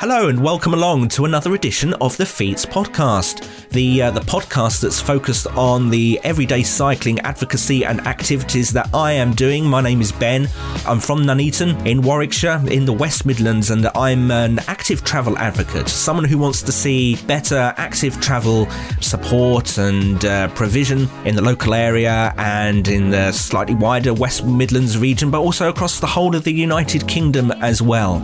Hello 0.00 0.28
and 0.28 0.40
welcome 0.40 0.74
along 0.74 1.08
to 1.08 1.24
another 1.24 1.56
edition 1.56 1.92
of 1.94 2.16
the 2.18 2.24
Fiets 2.24 2.64
podcast, 2.64 3.67
the 3.70 4.02
uh, 4.02 4.10
the 4.10 4.20
podcast 4.20 4.82
that's 4.82 5.00
focused 5.00 5.46
on 5.48 5.90
the 5.90 6.20
everyday 6.24 6.62
cycling 6.62 7.18
advocacy 7.20 7.84
and 7.84 8.00
activities 8.06 8.72
that 8.72 8.88
I 8.94 9.12
am 9.12 9.32
doing. 9.34 9.64
My 9.64 9.80
name 9.80 10.00
is 10.00 10.12
Ben. 10.12 10.48
I'm 10.86 11.00
from 11.00 11.24
Nuneaton 11.24 11.86
in 11.86 12.02
Warwickshire 12.02 12.62
in 12.70 12.84
the 12.84 12.92
West 12.92 13.26
Midlands 13.26 13.70
and 13.70 13.86
I'm 13.94 14.30
an 14.30 14.58
active 14.60 15.04
travel 15.04 15.36
advocate, 15.38 15.88
someone 15.88 16.24
who 16.24 16.38
wants 16.38 16.62
to 16.62 16.72
see 16.72 17.16
better 17.26 17.74
active 17.76 18.20
travel 18.20 18.68
support 19.00 19.78
and 19.78 20.24
uh, 20.24 20.48
provision 20.48 21.08
in 21.24 21.34
the 21.34 21.42
local 21.42 21.74
area 21.74 22.34
and 22.38 22.88
in 22.88 23.10
the 23.10 23.32
slightly 23.32 23.74
wider 23.74 24.14
West 24.14 24.44
Midlands 24.44 24.98
region, 24.98 25.30
but 25.30 25.40
also 25.40 25.68
across 25.68 26.00
the 26.00 26.06
whole 26.06 26.34
of 26.34 26.44
the 26.44 26.52
United 26.52 27.06
Kingdom 27.06 27.50
as 27.52 27.82
well. 27.82 28.22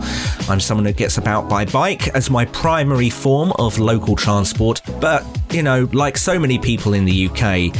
I'm 0.49 0.59
someone 0.59 0.85
who 0.85 0.93
gets 0.93 1.17
about 1.17 1.49
by 1.49 1.65
bike 1.65 2.07
as 2.09 2.29
my 2.29 2.45
primary 2.45 3.09
form 3.09 3.51
of 3.59 3.79
local 3.79 4.15
transport, 4.15 4.81
but, 4.99 5.25
you 5.55 5.63
know, 5.63 5.87
like 5.93 6.17
so 6.17 6.37
many 6.37 6.59
people 6.59 6.93
in 6.93 7.05
the 7.05 7.29
UK, 7.29 7.73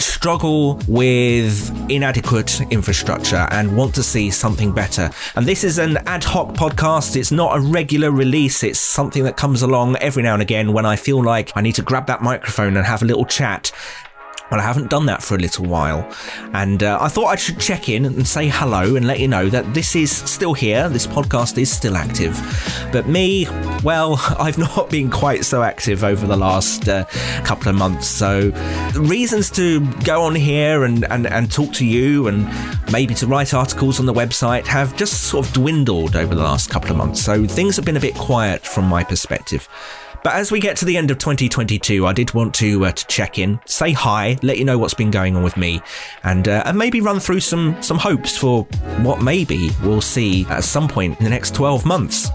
struggle 0.00 0.80
with 0.86 1.90
inadequate 1.90 2.60
infrastructure 2.70 3.48
and 3.50 3.76
want 3.76 3.92
to 3.96 4.02
see 4.04 4.30
something 4.30 4.72
better. 4.72 5.10
And 5.34 5.44
this 5.44 5.64
is 5.64 5.78
an 5.78 5.96
ad 6.06 6.22
hoc 6.22 6.54
podcast. 6.54 7.16
It's 7.16 7.32
not 7.32 7.56
a 7.56 7.60
regular 7.60 8.12
release. 8.12 8.62
It's 8.62 8.78
something 8.78 9.24
that 9.24 9.36
comes 9.36 9.62
along 9.62 9.96
every 9.96 10.22
now 10.22 10.34
and 10.34 10.42
again 10.42 10.72
when 10.72 10.86
I 10.86 10.94
feel 10.94 11.22
like 11.22 11.50
I 11.56 11.60
need 11.60 11.74
to 11.74 11.82
grab 11.82 12.06
that 12.06 12.22
microphone 12.22 12.76
and 12.76 12.86
have 12.86 13.02
a 13.02 13.04
little 13.04 13.24
chat 13.24 13.72
well, 14.50 14.60
I 14.60 14.62
haven't 14.62 14.88
done 14.88 15.06
that 15.06 15.22
for 15.22 15.34
a 15.34 15.38
little 15.38 15.66
while. 15.66 16.10
And 16.52 16.82
uh, 16.82 16.98
I 17.00 17.08
thought 17.08 17.26
I 17.26 17.36
should 17.36 17.60
check 17.60 17.88
in 17.88 18.04
and 18.04 18.26
say 18.26 18.48
hello 18.48 18.96
and 18.96 19.06
let 19.06 19.20
you 19.20 19.28
know 19.28 19.48
that 19.50 19.74
this 19.74 19.94
is 19.94 20.10
still 20.10 20.54
here. 20.54 20.88
This 20.88 21.06
podcast 21.06 21.58
is 21.58 21.70
still 21.70 21.96
active. 21.96 22.38
But 22.92 23.06
me, 23.08 23.46
well, 23.84 24.16
I've 24.38 24.58
not 24.58 24.88
been 24.90 25.10
quite 25.10 25.44
so 25.44 25.62
active 25.62 26.02
over 26.02 26.26
the 26.26 26.36
last 26.36 26.88
uh, 26.88 27.04
couple 27.44 27.68
of 27.68 27.74
months. 27.74 28.06
So, 28.06 28.52
reasons 28.94 29.50
to 29.52 29.86
go 30.04 30.22
on 30.22 30.34
here 30.34 30.84
and, 30.84 31.04
and, 31.10 31.26
and 31.26 31.50
talk 31.50 31.72
to 31.74 31.86
you 31.86 32.28
and 32.28 32.48
maybe 32.90 33.14
to 33.14 33.26
write 33.26 33.52
articles 33.52 34.00
on 34.00 34.06
the 34.06 34.14
website 34.14 34.66
have 34.66 34.96
just 34.96 35.24
sort 35.24 35.46
of 35.46 35.52
dwindled 35.52 36.16
over 36.16 36.34
the 36.34 36.42
last 36.42 36.70
couple 36.70 36.90
of 36.90 36.96
months. 36.96 37.22
So, 37.22 37.46
things 37.46 37.76
have 37.76 37.84
been 37.84 37.96
a 37.96 38.00
bit 38.00 38.14
quiet 38.14 38.64
from 38.64 38.86
my 38.86 39.04
perspective. 39.04 39.68
But 40.22 40.34
as 40.34 40.50
we 40.50 40.60
get 40.60 40.76
to 40.78 40.84
the 40.84 40.96
end 40.96 41.10
of 41.10 41.18
2022, 41.18 42.06
I 42.06 42.12
did 42.12 42.34
want 42.34 42.54
to 42.56 42.86
uh, 42.86 42.92
to 42.92 43.06
check 43.06 43.38
in, 43.38 43.60
say 43.66 43.92
hi, 43.92 44.38
let 44.42 44.58
you 44.58 44.64
know 44.64 44.78
what's 44.78 44.94
been 44.94 45.10
going 45.10 45.36
on 45.36 45.42
with 45.42 45.56
me, 45.56 45.80
and 46.24 46.48
uh, 46.48 46.62
and 46.66 46.76
maybe 46.76 47.00
run 47.00 47.20
through 47.20 47.40
some 47.40 47.80
some 47.82 47.98
hopes 47.98 48.36
for 48.36 48.64
what 49.02 49.22
maybe 49.22 49.70
we'll 49.82 50.00
see 50.00 50.44
at 50.46 50.64
some 50.64 50.88
point 50.88 51.18
in 51.18 51.24
the 51.24 51.30
next 51.30 51.54
12 51.54 51.84
months. 51.84 52.30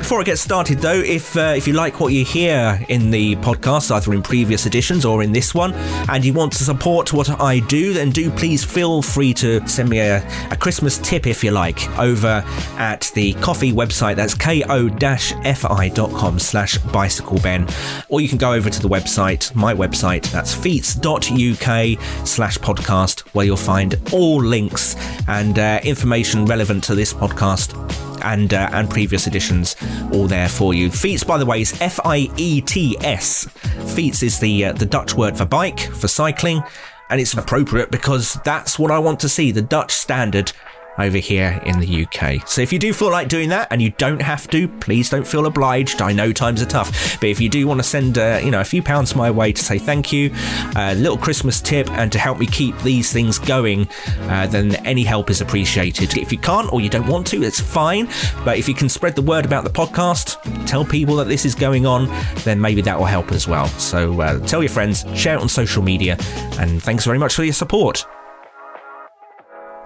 Before 0.00 0.18
I 0.18 0.24
get 0.24 0.38
started, 0.38 0.78
though, 0.78 0.98
if 0.98 1.36
uh, 1.36 1.52
if 1.54 1.68
you 1.68 1.74
like 1.74 2.00
what 2.00 2.12
you 2.12 2.24
hear 2.24 2.84
in 2.88 3.10
the 3.10 3.36
podcast, 3.36 3.94
either 3.94 4.12
in 4.12 4.22
previous 4.22 4.66
editions 4.66 5.04
or 5.04 5.22
in 5.22 5.30
this 5.30 5.54
one, 5.54 5.72
and 6.08 6.24
you 6.24 6.32
want 6.32 6.52
to 6.54 6.64
support 6.64 7.12
what 7.12 7.28
I 7.40 7.60
do, 7.60 7.92
then 7.92 8.10
do 8.10 8.30
please 8.30 8.64
feel 8.64 9.02
free 9.02 9.34
to 9.34 9.64
send 9.68 9.90
me 9.90 10.00
a, 10.00 10.26
a 10.50 10.56
Christmas 10.56 10.98
tip 10.98 11.26
if 11.26 11.44
you 11.44 11.52
like 11.52 11.88
over 11.98 12.42
at 12.78 13.12
the 13.14 13.34
Ko-fi 13.34 13.72
website. 13.72 14.16
That's 14.16 14.34
ko-fi.com 14.34 16.38
slash 16.38 16.78
bicycleben. 16.78 18.04
Or 18.08 18.20
you 18.20 18.28
can 18.28 18.38
go 18.38 18.54
over 18.54 18.70
to 18.70 18.82
the 18.82 18.88
website, 18.88 19.54
my 19.54 19.74
website, 19.74 20.28
that's 20.32 20.56
fiets.uk 20.56 22.26
slash 22.26 22.58
podcast, 22.58 23.20
where 23.34 23.44
you'll 23.44 23.56
find 23.56 24.00
all 24.12 24.42
links 24.42 24.96
and 25.28 25.58
uh, 25.58 25.78
information 25.84 26.46
relevant 26.46 26.82
to 26.84 26.94
this 26.94 27.12
podcast 27.12 27.76
and 28.22 28.52
uh, 28.52 28.68
and 28.72 28.88
previous 28.90 29.26
editions 29.26 29.76
all 30.12 30.26
there 30.26 30.48
for 30.48 30.74
you. 30.74 30.88
Fiets, 30.90 31.26
by 31.26 31.38
the 31.38 31.46
way, 31.46 31.60
is 31.60 31.80
F 31.80 31.98
I 32.04 32.28
E 32.36 32.60
T 32.60 32.96
S. 33.00 33.46
Fiets 33.94 34.22
is 34.22 34.38
the 34.40 34.66
uh, 34.66 34.72
the 34.72 34.86
Dutch 34.86 35.14
word 35.14 35.36
for 35.36 35.44
bike 35.44 35.80
for 35.80 36.08
cycling, 36.08 36.62
and 37.08 37.20
it's 37.20 37.34
appropriate 37.34 37.90
because 37.90 38.34
that's 38.44 38.78
what 38.78 38.90
I 38.90 38.98
want 38.98 39.20
to 39.20 39.28
see 39.28 39.50
the 39.50 39.62
Dutch 39.62 39.92
standard 39.92 40.52
over 40.98 41.18
here 41.18 41.60
in 41.64 41.78
the 41.80 42.04
UK. 42.04 42.46
So 42.46 42.62
if 42.62 42.72
you 42.72 42.78
do 42.78 42.92
feel 42.92 43.10
like 43.10 43.28
doing 43.28 43.48
that, 43.50 43.68
and 43.70 43.80
you 43.80 43.90
don't 43.90 44.20
have 44.20 44.48
to, 44.48 44.68
please 44.68 45.10
don't 45.10 45.26
feel 45.26 45.46
obliged. 45.46 46.02
I 46.02 46.12
know 46.12 46.32
times 46.32 46.62
are 46.62 46.66
tough, 46.66 47.18
but 47.20 47.28
if 47.28 47.40
you 47.40 47.48
do 47.48 47.66
want 47.66 47.80
to 47.80 47.84
send, 47.84 48.18
uh, 48.18 48.40
you 48.42 48.50
know, 48.50 48.60
a 48.60 48.64
few 48.64 48.82
pounds 48.82 49.14
my 49.14 49.30
way 49.30 49.52
to 49.52 49.62
say 49.62 49.78
thank 49.78 50.12
you, 50.12 50.34
a 50.76 50.94
little 50.94 51.18
Christmas 51.18 51.60
tip, 51.60 51.90
and 51.90 52.10
to 52.12 52.18
help 52.18 52.38
me 52.38 52.46
keep 52.46 52.76
these 52.78 53.12
things 53.12 53.38
going, 53.38 53.88
uh, 54.22 54.46
then 54.46 54.74
any 54.86 55.04
help 55.04 55.30
is 55.30 55.40
appreciated. 55.40 56.16
If 56.16 56.32
you 56.32 56.38
can't 56.38 56.72
or 56.72 56.80
you 56.80 56.88
don't 56.88 57.06
want 57.06 57.26
to, 57.28 57.42
it's 57.42 57.60
fine. 57.60 58.08
But 58.44 58.58
if 58.58 58.68
you 58.68 58.74
can 58.74 58.88
spread 58.88 59.14
the 59.14 59.22
word 59.22 59.44
about 59.44 59.64
the 59.64 59.70
podcast, 59.70 60.66
tell 60.66 60.84
people 60.84 61.16
that 61.16 61.28
this 61.28 61.44
is 61.44 61.54
going 61.54 61.86
on, 61.86 62.06
then 62.44 62.60
maybe 62.60 62.82
that 62.82 62.98
will 62.98 63.06
help 63.06 63.32
as 63.32 63.46
well. 63.46 63.66
So 63.66 64.20
uh, 64.20 64.38
tell 64.46 64.62
your 64.62 64.70
friends, 64.70 65.04
share 65.14 65.36
it 65.36 65.40
on 65.40 65.48
social 65.48 65.82
media, 65.82 66.16
and 66.58 66.82
thanks 66.82 67.04
very 67.04 67.18
much 67.18 67.34
for 67.34 67.44
your 67.44 67.54
support. 67.54 68.04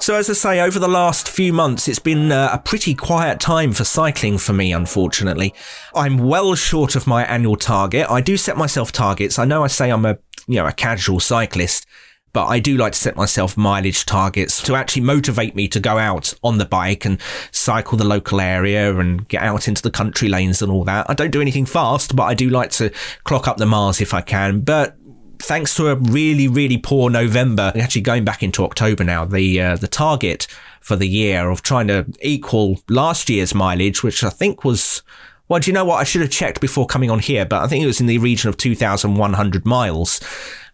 So, 0.04 0.16
as 0.16 0.28
I 0.28 0.34
say, 0.34 0.60
over 0.60 0.78
the 0.78 0.87
last 0.87 1.31
few 1.31 1.50
months, 1.50 1.88
it's 1.88 1.98
been 1.98 2.31
uh, 2.31 2.50
a 2.53 2.59
pretty 2.59 2.94
quiet 2.94 3.41
time 3.41 3.72
for 3.72 3.84
cycling 3.84 4.37
for 4.37 4.53
me, 4.53 4.70
unfortunately. 4.70 5.54
I'm 5.94 6.19
well 6.19 6.54
short 6.56 6.94
of 6.94 7.06
my 7.06 7.25
annual 7.25 7.56
target. 7.56 8.10
I 8.10 8.20
do 8.20 8.37
set 8.37 8.59
myself 8.59 8.93
targets. 8.93 9.38
I 9.38 9.47
know 9.47 9.64
I 9.64 9.69
say 9.69 9.91
I'm 9.91 10.04
a, 10.04 10.19
you 10.47 10.56
know, 10.56 10.66
a 10.66 10.72
casual 10.72 11.20
cyclist, 11.20 11.87
but 12.34 12.48
I 12.48 12.60
do 12.60 12.76
like 12.76 12.93
to 12.93 12.98
set 12.98 13.16
myself 13.16 13.56
mileage 13.56 14.04
targets 14.04 14.62
to 14.64 14.75
actually 14.75 15.00
motivate 15.00 15.56
me 15.56 15.69
to 15.69 15.81
go 15.81 15.97
out 15.97 16.34
on 16.43 16.59
the 16.59 16.66
bike 16.66 17.06
and 17.06 17.19
cycle 17.50 17.97
the 17.97 18.04
local 18.04 18.43
area 18.43 18.94
and 18.98 19.26
get 19.28 19.43
out 19.43 19.69
into 19.69 19.81
the 19.81 19.91
country 19.91 20.28
lanes 20.28 20.60
and 20.60 20.70
all 20.70 20.84
that. 20.84 21.09
I 21.09 21.14
don't 21.14 21.31
do 21.31 21.41
anything 21.41 21.64
fast, 21.64 22.14
but 22.14 22.25
I 22.25 22.34
do 22.34 22.50
like 22.50 22.72
to 22.72 22.93
clock 23.22 23.48
up 23.48 23.56
the 23.56 23.64
miles 23.64 24.03
if 24.03 24.12
I 24.12 24.20
can. 24.20 24.60
But 24.60 24.98
thanks 25.38 25.74
to 25.76 25.88
a 25.88 25.96
really, 25.96 26.48
really 26.48 26.78
poor 26.78 27.10
November, 27.10 27.72
actually 27.76 28.02
going 28.02 28.24
back 28.24 28.42
into 28.42 28.64
October 28.64 29.04
now, 29.04 29.24
the 29.24 29.60
uh, 29.60 29.76
the 29.76 29.88
target 29.88 30.46
for 30.80 30.96
the 30.96 31.08
year 31.08 31.48
of 31.50 31.62
trying 31.62 31.88
to 31.88 32.06
equal 32.20 32.80
last 32.88 33.30
year's 33.30 33.54
mileage, 33.54 34.02
which 34.02 34.22
I 34.24 34.30
think 34.30 34.64
was. 34.64 35.02
Well, 35.46 35.60
do 35.60 35.70
you 35.70 35.74
know 35.74 35.84
what? 35.84 35.96
I 35.96 36.04
should 36.04 36.22
have 36.22 36.30
checked 36.30 36.60
before 36.62 36.86
coming 36.86 37.10
on 37.10 37.18
here, 37.18 37.44
but 37.44 37.62
I 37.62 37.66
think 37.66 37.84
it 37.84 37.86
was 37.86 38.00
in 38.00 38.06
the 38.06 38.16
region 38.16 38.48
of 38.48 38.56
2,100 38.56 39.66
miles. 39.66 40.20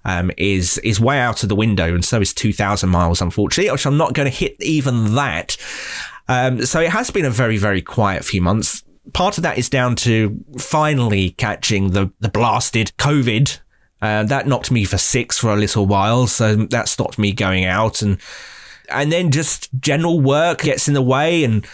Um, 0.03 0.31
is 0.38 0.78
is 0.78 0.98
way 0.98 1.19
out 1.19 1.42
of 1.42 1.50
the 1.50 1.54
window, 1.54 1.94
and 1.94 2.04
so 2.04 2.21
is 2.21 2.32
2,000 2.32 2.88
miles, 2.88 3.21
unfortunately, 3.21 3.71
which 3.71 3.84
I'm 3.84 3.98
not 3.98 4.15
going 4.15 4.31
to 4.31 4.34
hit 4.34 4.56
even 4.60 5.15
that. 5.16 5.56
Um, 6.27 6.65
so 6.65 6.81
it 6.81 6.91
has 6.91 7.10
been 7.10 7.25
a 7.25 7.31
very, 7.31 7.59
very 7.59 7.82
quiet 7.82 8.25
few 8.25 8.41
months. 8.41 8.82
Part 9.12 9.37
of 9.37 9.42
that 9.42 9.59
is 9.59 9.69
down 9.69 9.97
to 9.97 10.42
finally 10.59 11.31
catching 11.31 11.91
the, 11.91 12.12
the 12.21 12.28
blasted 12.28 12.92
COVID 12.98 13.59
and 14.00 14.28
that 14.28 14.47
knocked 14.47 14.71
me 14.71 14.84
for 14.84 14.99
six 14.99 15.38
for 15.38 15.53
a 15.53 15.56
little 15.56 15.87
while. 15.87 16.27
So 16.27 16.56
that 16.56 16.88
stopped 16.88 17.19
me 17.19 17.33
going 17.33 17.65
out 17.65 18.03
and, 18.03 18.19
and 18.88 19.12
then 19.12 19.31
just 19.31 19.69
general 19.78 20.21
work 20.21 20.62
gets 20.62 20.88
in 20.88 20.94
the 20.94 21.03
way 21.03 21.44
and 21.44 21.66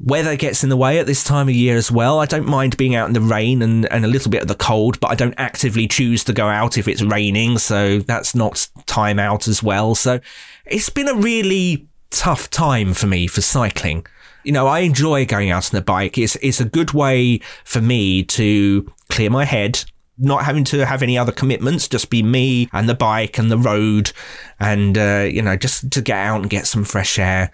weather 0.00 0.34
gets 0.34 0.64
in 0.64 0.70
the 0.70 0.76
way 0.76 0.98
at 0.98 1.06
this 1.06 1.22
time 1.22 1.48
of 1.48 1.54
year 1.54 1.76
as 1.76 1.92
well. 1.92 2.18
I 2.18 2.26
don't 2.26 2.46
mind 2.46 2.76
being 2.76 2.94
out 2.94 3.08
in 3.08 3.12
the 3.12 3.20
rain 3.20 3.62
and, 3.62 3.90
and 3.92 4.04
a 4.04 4.08
little 4.08 4.30
bit 4.30 4.42
of 4.42 4.48
the 4.48 4.54
cold, 4.54 4.98
but 4.98 5.10
I 5.10 5.14
don't 5.14 5.34
actively 5.36 5.86
choose 5.86 6.24
to 6.24 6.32
go 6.32 6.46
out 6.46 6.78
if 6.78 6.88
it's 6.88 7.02
raining. 7.02 7.58
So 7.58 7.98
that's 7.98 8.34
not 8.34 8.68
time 8.86 9.18
out 9.18 9.46
as 9.46 9.62
well. 9.62 9.94
So 9.94 10.20
it's 10.64 10.88
been 10.88 11.08
a 11.08 11.14
really 11.14 11.86
tough 12.10 12.50
time 12.50 12.94
for 12.94 13.06
me 13.06 13.26
for 13.26 13.42
cycling. 13.42 14.06
You 14.42 14.52
know, 14.52 14.66
I 14.66 14.80
enjoy 14.80 15.26
going 15.26 15.50
out 15.50 15.72
on 15.72 15.78
the 15.78 15.84
bike. 15.84 16.16
It's, 16.16 16.36
it's 16.36 16.60
a 16.60 16.64
good 16.64 16.92
way 16.92 17.40
for 17.64 17.82
me 17.82 18.24
to 18.24 18.90
clear 19.10 19.28
my 19.28 19.44
head 19.44 19.84
not 20.20 20.44
having 20.44 20.64
to 20.64 20.86
have 20.86 21.02
any 21.02 21.18
other 21.18 21.32
commitments, 21.32 21.88
just 21.88 22.10
be 22.10 22.22
me 22.22 22.68
and 22.72 22.88
the 22.88 22.94
bike 22.94 23.38
and 23.38 23.50
the 23.50 23.58
road 23.58 24.12
and, 24.58 24.96
uh, 24.96 25.26
you 25.30 25.42
know, 25.42 25.56
just 25.56 25.90
to 25.90 26.02
get 26.02 26.18
out 26.18 26.42
and 26.42 26.50
get 26.50 26.66
some 26.66 26.84
fresh 26.84 27.18
air. 27.18 27.50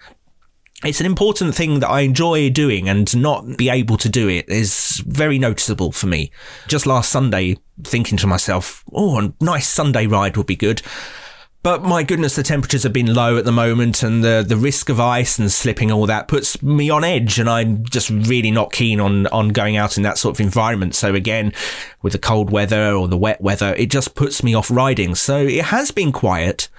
It's 0.83 0.99
an 0.99 1.07
important 1.07 1.55
thing 1.55 1.79
that 1.79 1.89
I 1.89 2.01
enjoy 2.01 2.51
doing 2.51 2.87
and 2.87 3.15
not 3.19 3.57
be 3.57 3.69
able 3.69 3.97
to 3.97 4.09
do 4.09 4.27
it 4.29 4.47
is 4.47 5.01
very 5.07 5.39
noticeable 5.39 5.91
for 5.91 6.05
me. 6.05 6.31
Just 6.67 6.85
last 6.85 7.11
Sunday, 7.11 7.57
thinking 7.83 8.17
to 8.19 8.27
myself, 8.27 8.83
oh, 8.93 9.19
a 9.19 9.33
nice 9.43 9.67
Sunday 9.67 10.05
ride 10.05 10.37
would 10.37 10.45
be 10.45 10.55
good. 10.55 10.83
But 11.63 11.83
my 11.83 12.03
goodness, 12.03 12.35
the 12.35 12.43
temperatures 12.43 12.83
have 12.83 12.93
been 12.93 13.13
low 13.13 13.37
at 13.37 13.43
the 13.43 13.51
moment, 13.51 14.01
and 14.03 14.23
the 14.23 14.43
the 14.47 14.55
risk 14.55 14.89
of 14.89 14.99
ice 14.99 15.37
and 15.37 15.51
slipping 15.51 15.91
all 15.91 16.05
that 16.05 16.27
puts 16.27 16.61
me 16.61 16.89
on 16.89 17.03
edge, 17.03 17.39
and 17.39 17.49
I'm 17.49 17.83
just 17.83 18.09
really 18.09 18.51
not 18.51 18.71
keen 18.71 18.99
on 18.99 19.27
on 19.27 19.49
going 19.49 19.75
out 19.75 19.97
in 19.97 20.03
that 20.03 20.17
sort 20.17 20.35
of 20.35 20.39
environment. 20.39 20.95
So 20.95 21.13
again, 21.13 21.51
with 22.01 22.13
the 22.13 22.19
cold 22.19 22.51
weather 22.51 22.93
or 22.93 23.07
the 23.07 23.17
wet 23.17 23.41
weather, 23.41 23.73
it 23.75 23.87
just 23.87 24.15
puts 24.15 24.43
me 24.43 24.53
off 24.53 24.71
riding. 24.71 25.15
So 25.15 25.39
it 25.39 25.65
has 25.65 25.91
been 25.91 26.11
quiet, 26.11 26.69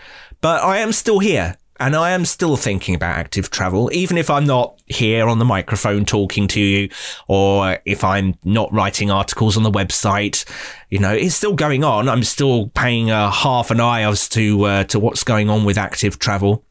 but 0.40 0.62
I 0.62 0.78
am 0.78 0.92
still 0.92 1.18
here. 1.18 1.56
And 1.80 1.94
I 1.94 2.10
am 2.10 2.24
still 2.24 2.56
thinking 2.56 2.94
about 2.96 3.16
active 3.16 3.50
travel, 3.50 3.88
even 3.92 4.18
if 4.18 4.30
I'm 4.30 4.44
not 4.44 4.80
here 4.86 5.28
on 5.28 5.38
the 5.38 5.44
microphone 5.44 6.04
talking 6.04 6.48
to 6.48 6.60
you, 6.60 6.88
or 7.28 7.78
if 7.84 8.02
I'm 8.02 8.34
not 8.44 8.72
writing 8.72 9.10
articles 9.12 9.56
on 9.56 9.62
the 9.62 9.70
website. 9.70 10.44
You 10.90 10.98
know, 10.98 11.12
it's 11.12 11.36
still 11.36 11.54
going 11.54 11.84
on. 11.84 12.08
I'm 12.08 12.24
still 12.24 12.68
paying 12.70 13.10
a 13.10 13.30
half 13.30 13.70
an 13.70 13.80
eye 13.80 14.02
as 14.02 14.28
to 14.30 14.64
uh, 14.64 14.84
to 14.84 14.98
what's 14.98 15.22
going 15.22 15.48
on 15.48 15.64
with 15.64 15.78
active 15.78 16.18
travel. 16.18 16.64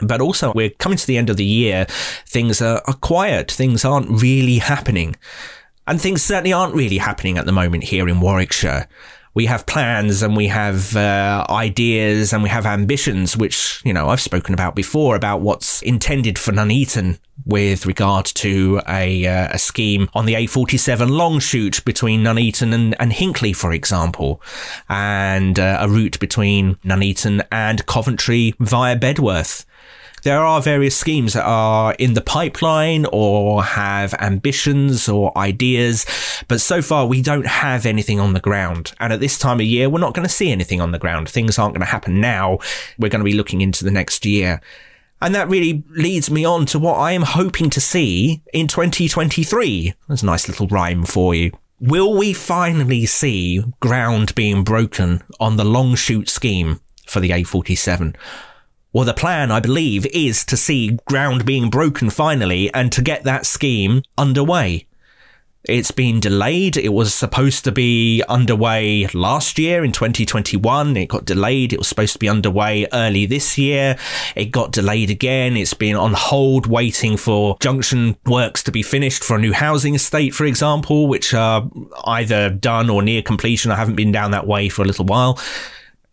but 0.00 0.20
also 0.20 0.52
we're 0.54 0.70
coming 0.70 0.98
to 0.98 1.06
the 1.06 1.16
end 1.16 1.30
of 1.30 1.36
the 1.36 1.44
year. 1.44 1.86
Things 2.26 2.62
are, 2.62 2.82
are 2.86 2.94
quiet. 2.94 3.50
Things 3.50 3.84
aren't 3.84 4.08
really 4.08 4.58
happening. 4.58 5.16
And 5.86 6.00
things 6.00 6.22
certainly 6.22 6.52
aren't 6.52 6.74
really 6.74 6.98
happening 6.98 7.38
at 7.38 7.46
the 7.46 7.52
moment 7.52 7.84
here 7.84 8.08
in 8.08 8.20
Warwickshire. 8.20 8.88
We 9.34 9.46
have 9.46 9.66
plans 9.66 10.22
and 10.22 10.36
we 10.36 10.48
have 10.48 10.94
uh, 10.96 11.46
ideas 11.48 12.32
and 12.32 12.42
we 12.42 12.48
have 12.50 12.66
ambitions, 12.66 13.36
which, 13.36 13.80
you 13.84 13.92
know, 13.92 14.08
I've 14.08 14.20
spoken 14.20 14.52
about 14.52 14.74
before 14.74 15.16
about 15.16 15.40
what's 15.40 15.80
intended 15.82 16.38
for 16.38 16.52
Nuneaton 16.52 17.18
with 17.44 17.86
regard 17.86 18.26
to 18.26 18.80
a, 18.88 19.26
uh, 19.26 19.48
a 19.52 19.58
scheme 19.58 20.08
on 20.14 20.26
the 20.26 20.34
A47 20.34 21.08
Longshoot 21.08 21.84
between 21.84 22.22
Nuneaton 22.22 22.72
and, 22.72 22.94
and 23.00 23.12
Hinckley, 23.12 23.52
for 23.52 23.72
example, 23.72 24.40
and 24.88 25.58
uh, 25.58 25.78
a 25.80 25.88
route 25.88 26.20
between 26.20 26.76
Nuneaton 26.84 27.42
and 27.50 27.84
Coventry 27.86 28.54
via 28.60 28.96
Bedworth 28.96 29.64
there 30.22 30.44
are 30.44 30.62
various 30.62 30.96
schemes 30.96 31.32
that 31.32 31.44
are 31.44 31.94
in 31.98 32.14
the 32.14 32.20
pipeline 32.20 33.06
or 33.12 33.62
have 33.62 34.14
ambitions 34.14 35.08
or 35.08 35.36
ideas, 35.36 36.06
but 36.48 36.60
so 36.60 36.80
far 36.80 37.06
we 37.06 37.22
don't 37.22 37.46
have 37.46 37.86
anything 37.86 38.20
on 38.20 38.32
the 38.32 38.40
ground. 38.40 38.92
And 39.00 39.12
at 39.12 39.20
this 39.20 39.38
time 39.38 39.60
of 39.60 39.66
year, 39.66 39.90
we're 39.90 39.98
not 39.98 40.14
going 40.14 40.26
to 40.26 40.32
see 40.32 40.50
anything 40.50 40.80
on 40.80 40.92
the 40.92 40.98
ground. 40.98 41.28
Things 41.28 41.58
aren't 41.58 41.74
going 41.74 41.84
to 41.84 41.90
happen 41.90 42.20
now. 42.20 42.58
We're 42.98 43.08
going 43.08 43.20
to 43.20 43.24
be 43.24 43.34
looking 43.34 43.60
into 43.60 43.84
the 43.84 43.90
next 43.90 44.24
year. 44.24 44.60
And 45.20 45.34
that 45.36 45.48
really 45.48 45.84
leads 45.90 46.30
me 46.30 46.44
on 46.44 46.66
to 46.66 46.78
what 46.80 46.94
I 46.94 47.12
am 47.12 47.22
hoping 47.22 47.70
to 47.70 47.80
see 47.80 48.42
in 48.52 48.66
2023. 48.66 49.94
That's 50.08 50.22
a 50.22 50.26
nice 50.26 50.48
little 50.48 50.66
rhyme 50.66 51.04
for 51.04 51.34
you. 51.34 51.52
Will 51.78 52.16
we 52.16 52.32
finally 52.32 53.06
see 53.06 53.62
ground 53.80 54.34
being 54.34 54.62
broken 54.62 55.22
on 55.40 55.56
the 55.56 55.64
Longshoot 55.64 56.28
scheme 56.28 56.80
for 57.06 57.20
the 57.20 57.30
A47? 57.30 58.16
Well, 58.92 59.06
the 59.06 59.14
plan, 59.14 59.50
I 59.50 59.60
believe, 59.60 60.04
is 60.06 60.44
to 60.44 60.56
see 60.56 60.98
ground 61.06 61.46
being 61.46 61.70
broken 61.70 62.10
finally 62.10 62.72
and 62.74 62.92
to 62.92 63.00
get 63.00 63.24
that 63.24 63.46
scheme 63.46 64.02
underway. 64.18 64.86
It's 65.64 65.92
been 65.92 66.20
delayed. 66.20 66.76
It 66.76 66.92
was 66.92 67.14
supposed 67.14 67.64
to 67.64 67.72
be 67.72 68.22
underway 68.28 69.06
last 69.14 69.58
year 69.58 69.84
in 69.84 69.92
2021. 69.92 70.96
It 70.96 71.06
got 71.06 71.24
delayed. 71.24 71.72
It 71.72 71.78
was 71.78 71.88
supposed 71.88 72.14
to 72.14 72.18
be 72.18 72.28
underway 72.28 72.86
early 72.92 73.26
this 73.26 73.56
year. 73.56 73.96
It 74.34 74.46
got 74.46 74.72
delayed 74.72 75.08
again. 75.08 75.56
It's 75.56 75.72
been 75.72 75.96
on 75.96 76.14
hold 76.14 76.66
waiting 76.66 77.16
for 77.16 77.56
junction 77.60 78.16
works 78.26 78.62
to 78.64 78.72
be 78.72 78.82
finished 78.82 79.22
for 79.22 79.36
a 79.36 79.40
new 79.40 79.52
housing 79.52 79.94
estate, 79.94 80.34
for 80.34 80.44
example, 80.46 81.06
which 81.06 81.32
are 81.32 81.70
either 82.04 82.50
done 82.50 82.90
or 82.90 83.00
near 83.00 83.22
completion. 83.22 83.70
I 83.70 83.76
haven't 83.76 83.96
been 83.96 84.12
down 84.12 84.32
that 84.32 84.48
way 84.48 84.68
for 84.68 84.82
a 84.82 84.86
little 84.86 85.06
while. 85.06 85.38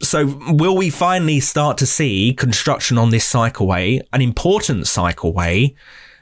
So, 0.02 0.40
will 0.48 0.78
we 0.78 0.90
finally 0.90 1.42
start 1.42 1.78
to 1.80 1.86
see 1.86 2.34
construction 2.34 2.98
on 2.98 3.10
this 3.10 3.30
cycleway, 3.30 4.02
an 4.14 4.22
important 4.22 4.86
cycleway 4.86 5.76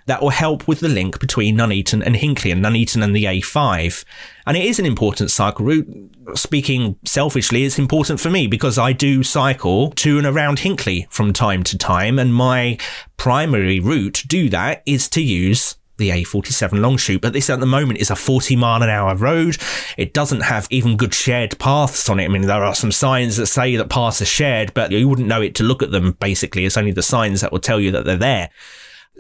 that 0.08 0.20
will 0.20 0.32
help 0.32 0.68
with 0.68 0.80
the 0.80 0.90
link 0.90 1.20
between 1.20 1.56
Nuneaton 1.56 2.02
and 2.02 2.16
Hinckley 2.16 2.50
and 2.50 2.62
Nuneaton 2.62 3.04
and 3.04 3.16
the 3.16 3.26
A5? 3.26 4.04
And 4.48 4.58
it 4.58 4.66
is 4.66 4.80
an 4.80 4.88
important 4.88 5.30
cycle 5.30 5.64
route. 5.64 5.88
Speaking 6.34 6.98
selfishly, 7.06 7.66
it's 7.66 7.78
important 7.78 8.20
for 8.20 8.32
me 8.32 8.48
because 8.48 8.80
I 8.80 8.94
do 8.94 9.22
cycle 9.22 9.92
to 9.92 10.18
and 10.18 10.26
around 10.26 10.60
Hinckley 10.60 11.06
from 11.12 11.32
time 11.32 11.64
to 11.66 11.78
time. 11.78 12.18
And 12.18 12.34
my 12.34 12.80
primary 13.16 13.80
route 13.80 14.16
to 14.16 14.28
do 14.28 14.50
that 14.50 14.82
is 14.88 15.08
to 15.10 15.22
use 15.22 15.76
the 15.98 16.10
A47 16.10 16.80
Longshoot, 16.80 17.22
but 17.22 17.34
this 17.34 17.50
at 17.50 17.60
the 17.60 17.66
moment 17.66 18.00
is 18.00 18.10
a 18.10 18.16
40 18.16 18.56
mile 18.56 18.84
an 18.84 18.90
hour 18.90 19.16
road. 19.16 19.58
It 19.98 20.14
doesn't 20.14 20.42
have 20.42 20.68
even 20.70 20.98
good 20.98 21.14
shared 21.14 21.58
paths 21.60 22.10
on 22.10 22.20
it. 22.20 22.26
I 22.26 22.28
mean, 22.28 22.44
there 22.44 22.64
are 22.64 22.76
some 22.76 22.92
signs 22.92 23.38
that 23.38 23.48
say 23.48 23.76
that 23.76 23.90
paths 23.90 24.22
are 24.22 24.26
shared, 24.26 24.74
but 24.74 24.92
you 24.92 25.10
wouldn't 25.10 25.28
know 25.28 25.42
it 25.42 25.56
to 25.56 25.64
look 25.64 25.82
at 25.82 25.92
them. 25.92 26.14
Basically, 26.20 26.66
it's 26.66 26.78
only 26.78 26.92
the 26.92 27.04
signs 27.04 27.42
that 27.42 27.52
will 27.52 27.60
tell 27.60 27.80
you 27.80 27.92
that 27.92 28.06
they're 28.06 28.18
there. 28.18 28.50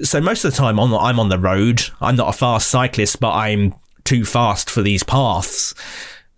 So 0.03 0.21
most 0.21 0.45
of 0.45 0.51
the 0.51 0.57
time 0.57 0.79
I'm 0.79 1.19
on 1.19 1.29
the 1.29 1.39
road. 1.39 1.83
I'm 1.99 2.15
not 2.15 2.29
a 2.29 2.37
fast 2.37 2.69
cyclist, 2.69 3.19
but 3.19 3.33
I'm 3.33 3.73
too 4.03 4.25
fast 4.25 4.69
for 4.69 4.81
these 4.81 5.03
paths. 5.03 5.73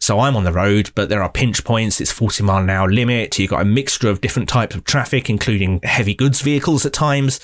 So 0.01 0.21
I'm 0.21 0.37
on 0.37 0.45
the 0.45 0.53
road, 0.53 0.91
but 0.95 1.09
there 1.09 1.21
are 1.21 1.29
pinch 1.29 1.65
points. 1.65 1.99
It's 1.99 2.11
40 2.11 2.43
mile 2.43 2.63
an 2.63 2.69
hour 2.69 2.89
limit. 2.89 3.37
You've 3.37 3.49
got 3.49 3.61
a 3.61 3.65
mixture 3.65 4.09
of 4.09 4.21
different 4.21 4.47
types 4.47 4.73
of 4.75 4.85
traffic, 4.85 5.29
including 5.29 5.81
heavy 5.83 6.13
goods 6.13 6.39
vehicles 6.39 6.85
at 6.85 6.93
times 6.93 7.41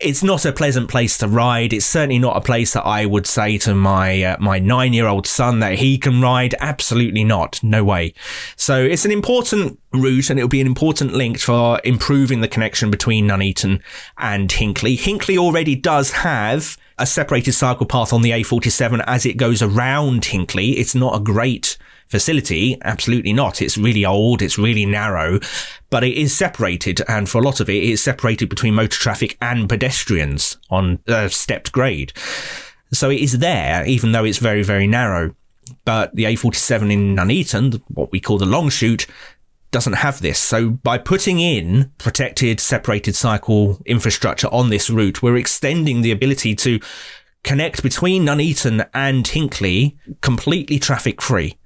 it's 0.00 0.22
not 0.22 0.44
a 0.44 0.52
pleasant 0.52 0.88
place 0.88 1.16
to 1.18 1.28
ride. 1.28 1.72
It's 1.72 1.86
certainly 1.86 2.18
not 2.18 2.36
a 2.36 2.40
place 2.40 2.74
that 2.74 2.84
I 2.84 3.06
would 3.06 3.26
say 3.26 3.58
to 3.58 3.74
my 3.74 4.22
uh, 4.22 4.36
my 4.40 4.58
nine 4.58 4.92
year 4.92 5.06
old 5.06 5.26
son 5.26 5.60
that 5.60 5.76
he 5.76 5.98
can 5.98 6.20
ride. 6.20 6.54
Absolutely 6.60 7.24
not. 7.24 7.62
No 7.62 7.84
way. 7.84 8.12
So 8.56 8.82
it's 8.82 9.04
an 9.04 9.10
important 9.12 9.78
route 9.92 10.30
and 10.30 10.38
it'll 10.38 10.48
be 10.48 10.60
an 10.60 10.66
important 10.66 11.12
link 11.12 11.38
for 11.38 11.80
improving 11.84 12.40
the 12.40 12.48
connection 12.48 12.90
between 12.90 13.26
Nuneaton 13.26 13.82
and 14.18 14.50
Hinckley. 14.50 14.96
Hinckley 14.96 15.38
already 15.38 15.74
does 15.74 16.12
have 16.12 16.76
a 16.98 17.06
separated 17.06 17.52
cycle 17.52 17.86
path 17.86 18.12
on 18.12 18.22
the 18.22 18.30
A47 18.30 19.02
as 19.06 19.26
it 19.26 19.36
goes 19.36 19.62
around 19.62 20.26
Hinckley. 20.26 20.72
It's 20.78 20.94
not 20.94 21.16
a 21.16 21.22
great 21.22 21.76
facility. 22.08 22.78
Absolutely 22.82 23.32
not. 23.32 23.60
It's 23.62 23.78
really 23.78 24.04
old. 24.04 24.42
It's 24.42 24.58
really 24.58 24.86
narrow, 24.86 25.40
but 25.90 26.04
it 26.04 26.14
is 26.14 26.36
separated. 26.36 27.00
And 27.08 27.28
for 27.28 27.38
a 27.38 27.44
lot 27.44 27.60
of 27.60 27.68
it, 27.68 27.76
it 27.76 27.90
is 27.90 28.02
separated 28.02 28.48
between 28.48 28.74
motor 28.74 28.98
traffic 28.98 29.36
and 29.40 29.68
pedestrians 29.68 30.58
on 30.70 31.00
a 31.06 31.28
stepped 31.28 31.72
grade. 31.72 32.12
So 32.92 33.10
it 33.10 33.20
is 33.20 33.38
there, 33.38 33.84
even 33.86 34.12
though 34.12 34.24
it's 34.24 34.38
very, 34.38 34.62
very 34.62 34.86
narrow. 34.86 35.34
But 35.84 36.14
the 36.14 36.24
A47 36.24 36.92
in 36.92 37.14
Nuneaton, 37.14 37.82
what 37.88 38.12
we 38.12 38.20
call 38.20 38.38
the 38.38 38.46
Longshoot, 38.46 39.06
doesn't 39.72 39.94
have 39.94 40.20
this. 40.20 40.38
So 40.38 40.70
by 40.70 40.96
putting 40.96 41.40
in 41.40 41.90
protected 41.98 42.60
separated 42.60 43.16
cycle 43.16 43.80
infrastructure 43.84 44.48
on 44.48 44.70
this 44.70 44.88
route, 44.88 45.22
we're 45.22 45.36
extending 45.36 46.02
the 46.02 46.12
ability 46.12 46.54
to 46.56 46.78
connect 47.42 47.82
between 47.82 48.24
Nuneaton 48.24 48.88
and 48.94 49.26
Hinckley 49.26 49.96
completely 50.20 50.78
traffic 50.78 51.20
free. 51.20 51.56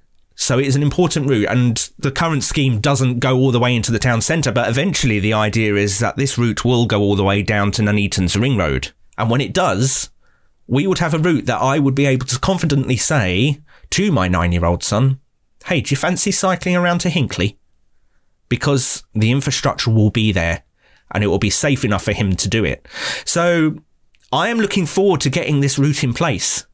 So 0.41 0.57
it 0.57 0.65
is 0.65 0.75
an 0.75 0.81
important 0.81 1.29
route, 1.29 1.49
and 1.49 1.77
the 1.99 2.09
current 2.09 2.43
scheme 2.43 2.79
doesn't 2.79 3.19
go 3.19 3.37
all 3.37 3.51
the 3.51 3.59
way 3.59 3.75
into 3.75 3.91
the 3.91 3.99
town 3.99 4.21
centre, 4.21 4.51
but 4.51 4.67
eventually 4.67 5.19
the 5.19 5.33
idea 5.33 5.75
is 5.75 5.99
that 5.99 6.17
this 6.17 6.35
route 6.35 6.65
will 6.65 6.87
go 6.87 6.99
all 6.99 7.15
the 7.15 7.23
way 7.23 7.43
down 7.43 7.69
to 7.73 7.83
Nuneaton's 7.83 8.35
Ring 8.35 8.57
Road. 8.57 8.91
And 9.19 9.29
when 9.29 9.39
it 9.39 9.53
does, 9.53 10.09
we 10.65 10.87
would 10.87 10.97
have 10.97 11.13
a 11.13 11.19
route 11.19 11.45
that 11.45 11.61
I 11.61 11.77
would 11.77 11.93
be 11.93 12.07
able 12.07 12.25
to 12.25 12.39
confidently 12.39 12.97
say 12.97 13.61
to 13.91 14.11
my 14.11 14.27
nine 14.27 14.51
year 14.51 14.65
old 14.65 14.83
son, 14.83 15.19
Hey, 15.65 15.79
do 15.79 15.91
you 15.91 15.97
fancy 15.97 16.31
cycling 16.31 16.75
around 16.75 17.01
to 17.01 17.11
Hinckley? 17.11 17.59
Because 18.49 19.03
the 19.13 19.29
infrastructure 19.29 19.91
will 19.91 20.09
be 20.09 20.31
there 20.31 20.63
and 21.11 21.23
it 21.23 21.27
will 21.27 21.37
be 21.37 21.51
safe 21.51 21.85
enough 21.85 22.03
for 22.03 22.13
him 22.13 22.35
to 22.37 22.49
do 22.49 22.65
it. 22.65 22.87
So 23.25 23.75
I 24.33 24.47
am 24.47 24.57
looking 24.57 24.87
forward 24.87 25.21
to 25.21 25.29
getting 25.29 25.59
this 25.59 25.77
route 25.77 26.03
in 26.03 26.15
place 26.15 26.65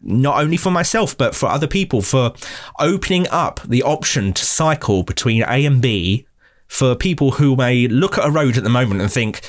not 0.00 0.40
only 0.40 0.56
for 0.56 0.70
myself, 0.70 1.16
but 1.16 1.34
for 1.34 1.46
other 1.46 1.66
people, 1.66 2.02
for 2.02 2.32
opening 2.78 3.26
up 3.28 3.60
the 3.66 3.82
option 3.82 4.32
to 4.32 4.44
cycle 4.44 5.02
between 5.02 5.42
A 5.42 5.64
and 5.64 5.82
B 5.82 6.26
for 6.66 6.94
people 6.94 7.32
who 7.32 7.56
may 7.56 7.88
look 7.88 8.18
at 8.18 8.26
a 8.26 8.30
road 8.30 8.56
at 8.56 8.64
the 8.64 8.70
moment 8.70 9.00
and 9.00 9.10
think, 9.10 9.40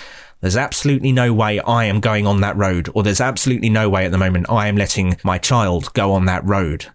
there's 0.41 0.55
absolutely 0.55 1.11
no 1.11 1.33
way 1.33 1.59
I 1.59 1.83
am 1.85 1.99
going 1.99 2.25
on 2.25 2.39
that 2.41 2.55
road, 2.55 2.89
or 2.93 3.03
there's 3.03 3.19
absolutely 3.19 3.69
no 3.69 3.89
way 3.89 4.05
at 4.05 4.11
the 4.11 4.17
moment 4.17 4.49
I 4.49 4.67
am 4.67 4.77
letting 4.77 5.17
my 5.23 5.37
child 5.37 5.93
go 5.93 6.13
on 6.13 6.25
that 6.25 6.45
road. 6.45 6.87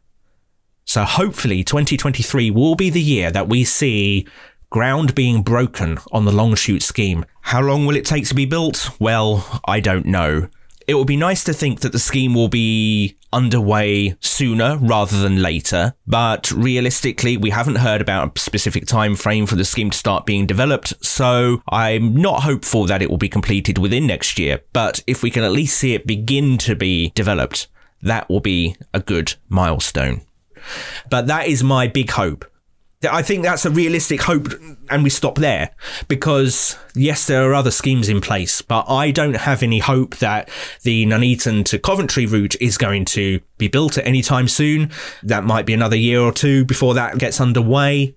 So 0.86 1.04
hopefully 1.04 1.62
2023 1.62 2.50
will 2.50 2.74
be 2.74 2.88
the 2.88 3.02
year 3.02 3.30
that 3.30 3.48
we 3.48 3.64
see 3.64 4.26
ground 4.70 5.14
being 5.14 5.42
broken 5.42 5.98
on 6.10 6.24
the 6.24 6.32
Longshoot 6.32 6.82
scheme. 6.82 7.26
How 7.42 7.60
long 7.60 7.84
will 7.84 7.96
it 7.96 8.06
take 8.06 8.26
to 8.28 8.34
be 8.34 8.46
built? 8.46 8.90
Well, 8.98 9.60
I 9.66 9.80
don't 9.80 10.06
know 10.06 10.48
it 10.86 10.94
would 10.94 11.06
be 11.06 11.16
nice 11.16 11.44
to 11.44 11.52
think 11.52 11.80
that 11.80 11.92
the 11.92 11.98
scheme 11.98 12.34
will 12.34 12.48
be 12.48 13.16
underway 13.34 14.16
sooner 14.20 14.78
rather 14.78 15.20
than 15.20 15.42
later, 15.42 15.94
but 16.06 16.50
realistically, 16.50 17.36
we 17.36 17.50
haven't 17.50 17.76
heard 17.76 18.00
about 18.00 18.38
a 18.38 18.40
specific 18.40 18.86
time 18.86 19.16
frame 19.16 19.46
for 19.46 19.56
the 19.56 19.64
scheme 19.64 19.90
to 19.90 19.98
start 19.98 20.24
being 20.24 20.46
developed, 20.46 20.94
so 21.04 21.62
I'm 21.68 22.14
not 22.14 22.44
hopeful 22.44 22.86
that 22.86 23.02
it 23.02 23.10
will 23.10 23.18
be 23.18 23.28
completed 23.28 23.76
within 23.78 24.06
next 24.06 24.38
year. 24.38 24.60
But 24.72 25.02
if 25.06 25.22
we 25.22 25.30
can 25.30 25.42
at 25.42 25.52
least 25.52 25.78
see 25.78 25.94
it 25.94 26.06
begin 26.06 26.56
to 26.58 26.74
be 26.74 27.10
developed, 27.14 27.68
that 28.00 28.28
will 28.28 28.40
be 28.40 28.76
a 28.92 29.00
good 29.00 29.34
milestone. 29.48 30.22
But 31.10 31.26
that 31.26 31.48
is 31.48 31.62
my 31.62 31.88
big 31.88 32.10
hope 32.10 32.44
I 33.06 33.22
think 33.22 33.42
that's 33.42 33.64
a 33.64 33.70
realistic 33.70 34.22
hope, 34.22 34.48
and 34.90 35.02
we 35.02 35.10
stop 35.10 35.36
there 35.36 35.70
because 36.08 36.78
yes, 36.94 37.26
there 37.26 37.50
are 37.50 37.54
other 37.54 37.70
schemes 37.70 38.08
in 38.08 38.20
place, 38.20 38.62
but 38.62 38.88
I 38.88 39.10
don't 39.10 39.36
have 39.36 39.62
any 39.62 39.78
hope 39.78 40.16
that 40.16 40.48
the 40.82 41.06
Nuneaton 41.06 41.64
to 41.64 41.78
Coventry 41.78 42.26
route 42.26 42.56
is 42.60 42.78
going 42.78 43.04
to 43.06 43.40
be 43.58 43.68
built 43.68 43.98
at 43.98 44.06
any 44.06 44.22
time 44.22 44.48
soon. 44.48 44.90
That 45.22 45.44
might 45.44 45.66
be 45.66 45.74
another 45.74 45.96
year 45.96 46.20
or 46.20 46.32
two 46.32 46.64
before 46.64 46.94
that 46.94 47.18
gets 47.18 47.40
underway. 47.40 48.14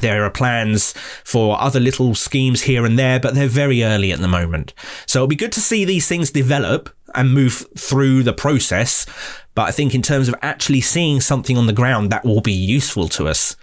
There 0.00 0.24
are 0.24 0.30
plans 0.30 0.92
for 1.22 1.60
other 1.60 1.78
little 1.78 2.14
schemes 2.14 2.62
here 2.62 2.84
and 2.84 2.98
there, 2.98 3.20
but 3.20 3.34
they're 3.34 3.46
very 3.46 3.84
early 3.84 4.12
at 4.12 4.18
the 4.18 4.28
moment. 4.28 4.74
So 5.06 5.20
it'll 5.20 5.28
be 5.28 5.36
good 5.36 5.52
to 5.52 5.60
see 5.60 5.84
these 5.84 6.08
things 6.08 6.30
develop 6.30 6.90
and 7.14 7.32
move 7.32 7.64
through 7.78 8.24
the 8.24 8.32
process. 8.32 9.06
But 9.54 9.68
I 9.68 9.70
think 9.70 9.94
in 9.94 10.02
terms 10.02 10.28
of 10.28 10.34
actually 10.42 10.80
seeing 10.80 11.20
something 11.20 11.56
on 11.56 11.66
the 11.66 11.72
ground 11.72 12.10
that 12.10 12.24
will 12.24 12.40
be 12.40 12.52
useful 12.52 13.08
to 13.10 13.28
us, 13.28 13.56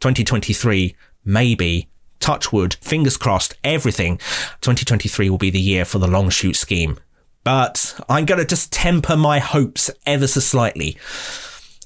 2023 0.00 0.94
may 1.24 1.54
be 1.54 1.88
touch 2.20 2.52
wood, 2.52 2.74
fingers 2.80 3.16
crossed, 3.16 3.54
everything. 3.64 4.18
2023 4.60 5.30
will 5.30 5.38
be 5.38 5.50
the 5.50 5.60
year 5.60 5.84
for 5.84 5.98
the 5.98 6.06
Longshoot 6.06 6.56
scheme. 6.56 6.98
But 7.44 7.98
I'm 8.08 8.26
going 8.26 8.40
to 8.40 8.44
just 8.44 8.72
temper 8.72 9.16
my 9.16 9.38
hopes 9.38 9.90
ever 10.04 10.26
so 10.26 10.40
slightly 10.40 10.96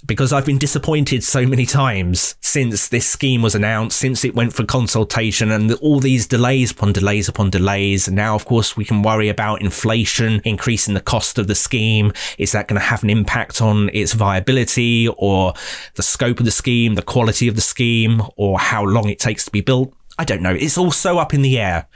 because 0.05 0.33
I've 0.33 0.47
been 0.47 0.59
disappointed 0.59 1.23
so 1.23 1.47
many 1.47 1.65
times 1.65 2.35
since 2.41 2.89
this 2.89 3.07
scheme 3.07 3.43
was 3.43 3.55
announced, 3.55 3.99
since 3.99 4.25
it 4.25 4.35
went 4.35 4.53
for 4.53 4.65
consultation 4.65 5.51
and 5.51 5.73
all 5.75 6.01
these 6.01 6.27
delays 6.27 6.73
upon 6.73 6.93
delays 6.93 7.29
upon 7.29 7.51
delays. 7.51 8.09
And 8.09 8.17
now, 8.17 8.35
of 8.35 8.45
course, 8.45 8.77
we 8.77 8.85
can 8.85 9.03
worry 9.03 9.29
about 9.29 9.63
inflation 9.63 10.41
increasing 10.45 10.95
the 10.95 11.01
cost 11.01 11.39
of 11.39 11.47
the 11.47 11.55
scheme. 11.55 12.13
Is 12.39 12.53
that 12.53 12.69
going 12.69 12.81
to 12.81 12.87
have 12.87 13.03
an 13.03 13.11
impact 13.11 13.63
on 13.63 13.91
its 13.93 14.13
viability 14.13 15.09
or 15.17 15.55
the 15.95 16.03
scope 16.03 16.41
of 16.41 16.45
the 16.45 16.51
scheme, 16.51 16.95
the 16.95 17.03
quality 17.03 17.49
of 17.49 17.55
the 17.55 17.61
scheme, 17.61 18.23
or 18.37 18.59
how 18.59 18.85
long 18.85 19.09
it 19.09 19.19
takes 19.19 19.45
to 19.45 19.51
be 19.51 19.61
built? 19.61 19.95
I 20.19 20.25
don't 20.25 20.43
know. 20.43 20.55
It's 20.55 20.77
all 20.77 20.91
so 20.91 21.19
up 21.19 21.33
in 21.33 21.43
the 21.43 21.59
air. 21.59 21.89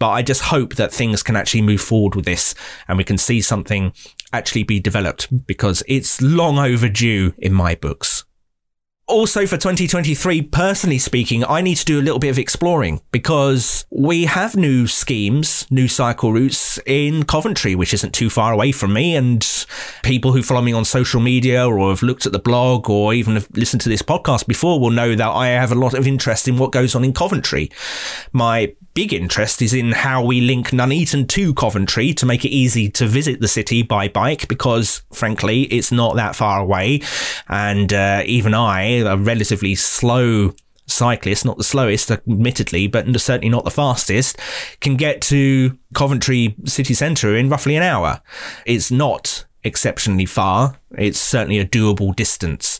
But 0.00 0.10
I 0.10 0.22
just 0.22 0.40
hope 0.42 0.74
that 0.76 0.92
things 0.92 1.22
can 1.22 1.36
actually 1.36 1.62
move 1.62 1.80
forward 1.80 2.16
with 2.16 2.24
this 2.24 2.54
and 2.88 2.98
we 2.98 3.04
can 3.04 3.18
see 3.18 3.40
something 3.42 3.92
actually 4.32 4.62
be 4.62 4.80
developed 4.80 5.46
because 5.46 5.82
it's 5.86 6.22
long 6.22 6.58
overdue 6.58 7.34
in 7.38 7.52
my 7.52 7.74
books. 7.74 8.24
Also, 9.10 9.44
for 9.44 9.56
2023, 9.56 10.40
personally 10.42 10.98
speaking, 10.98 11.44
I 11.44 11.62
need 11.62 11.74
to 11.78 11.84
do 11.84 11.98
a 11.98 12.00
little 12.00 12.20
bit 12.20 12.28
of 12.28 12.38
exploring 12.38 13.00
because 13.10 13.84
we 13.90 14.26
have 14.26 14.54
new 14.54 14.86
schemes, 14.86 15.66
new 15.68 15.88
cycle 15.88 16.32
routes 16.32 16.78
in 16.86 17.24
Coventry, 17.24 17.74
which 17.74 17.92
isn't 17.92 18.14
too 18.14 18.30
far 18.30 18.52
away 18.52 18.70
from 18.70 18.92
me. 18.92 19.16
And 19.16 19.44
people 20.04 20.30
who 20.30 20.44
follow 20.44 20.62
me 20.62 20.72
on 20.72 20.84
social 20.84 21.20
media 21.20 21.66
or 21.66 21.90
have 21.90 22.04
looked 22.04 22.24
at 22.24 22.30
the 22.30 22.38
blog 22.38 22.88
or 22.88 23.12
even 23.12 23.34
have 23.34 23.48
listened 23.56 23.80
to 23.82 23.88
this 23.88 24.00
podcast 24.00 24.46
before 24.46 24.78
will 24.78 24.90
know 24.90 25.16
that 25.16 25.28
I 25.28 25.48
have 25.48 25.72
a 25.72 25.74
lot 25.74 25.94
of 25.94 26.06
interest 26.06 26.46
in 26.46 26.56
what 26.56 26.70
goes 26.70 26.94
on 26.94 27.02
in 27.02 27.12
Coventry. 27.12 27.68
My 28.32 28.74
big 28.94 29.12
interest 29.12 29.62
is 29.62 29.72
in 29.72 29.92
how 29.92 30.24
we 30.24 30.40
link 30.40 30.72
Nuneaton 30.72 31.26
to 31.28 31.54
Coventry 31.54 32.12
to 32.14 32.26
make 32.26 32.44
it 32.44 32.50
easy 32.50 32.88
to 32.90 33.06
visit 33.06 33.40
the 33.40 33.48
city 33.48 33.82
by 33.82 34.08
bike 34.08 34.48
because, 34.48 35.02
frankly, 35.12 35.62
it's 35.62 35.92
not 35.92 36.16
that 36.16 36.34
far 36.34 36.60
away. 36.60 37.00
And 37.48 37.92
uh, 37.92 38.22
even 38.26 38.54
I, 38.54 38.99
a 39.06 39.16
relatively 39.16 39.74
slow 39.74 40.54
cyclist, 40.86 41.44
not 41.44 41.56
the 41.56 41.64
slowest, 41.64 42.10
admittedly, 42.10 42.86
but 42.86 43.06
certainly 43.20 43.48
not 43.48 43.64
the 43.64 43.70
fastest, 43.70 44.38
can 44.80 44.96
get 44.96 45.20
to 45.22 45.78
Coventry 45.94 46.56
city 46.64 46.94
centre 46.94 47.36
in 47.36 47.48
roughly 47.48 47.76
an 47.76 47.82
hour. 47.82 48.20
It's 48.66 48.90
not 48.90 49.44
exceptionally 49.62 50.26
far. 50.26 50.78
It's 50.96 51.18
certainly 51.18 51.58
a 51.58 51.66
doable 51.66 52.16
distance 52.16 52.78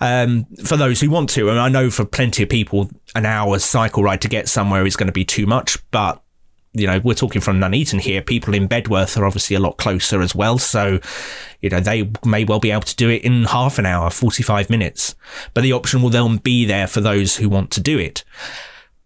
um, 0.00 0.46
for 0.64 0.76
those 0.76 1.00
who 1.00 1.10
want 1.10 1.30
to. 1.30 1.48
And 1.48 1.58
I 1.58 1.68
know 1.68 1.90
for 1.90 2.04
plenty 2.04 2.42
of 2.42 2.48
people, 2.48 2.90
an 3.14 3.24
hour's 3.24 3.64
cycle 3.64 4.02
ride 4.02 4.20
to 4.22 4.28
get 4.28 4.48
somewhere 4.48 4.86
is 4.86 4.96
going 4.96 5.06
to 5.06 5.12
be 5.12 5.24
too 5.24 5.46
much. 5.46 5.78
But 5.90 6.22
you 6.72 6.86
know, 6.86 7.00
we're 7.02 7.14
talking 7.14 7.40
from 7.40 7.58
Nuneaton 7.58 8.00
here. 8.00 8.22
People 8.22 8.54
in 8.54 8.68
Bedworth 8.68 9.16
are 9.16 9.24
obviously 9.24 9.56
a 9.56 9.60
lot 9.60 9.76
closer 9.78 10.20
as 10.20 10.34
well. 10.34 10.58
So, 10.58 11.00
you 11.60 11.70
know, 11.70 11.80
they 11.80 12.10
may 12.24 12.44
well 12.44 12.60
be 12.60 12.70
able 12.70 12.82
to 12.82 12.96
do 12.96 13.08
it 13.08 13.22
in 13.22 13.44
half 13.44 13.78
an 13.78 13.86
hour, 13.86 14.10
45 14.10 14.70
minutes. 14.70 15.14
But 15.54 15.62
the 15.62 15.72
option 15.72 16.02
will 16.02 16.10
then 16.10 16.36
be 16.36 16.64
there 16.64 16.86
for 16.86 17.00
those 17.00 17.36
who 17.36 17.48
want 17.48 17.70
to 17.72 17.80
do 17.80 17.98
it. 17.98 18.24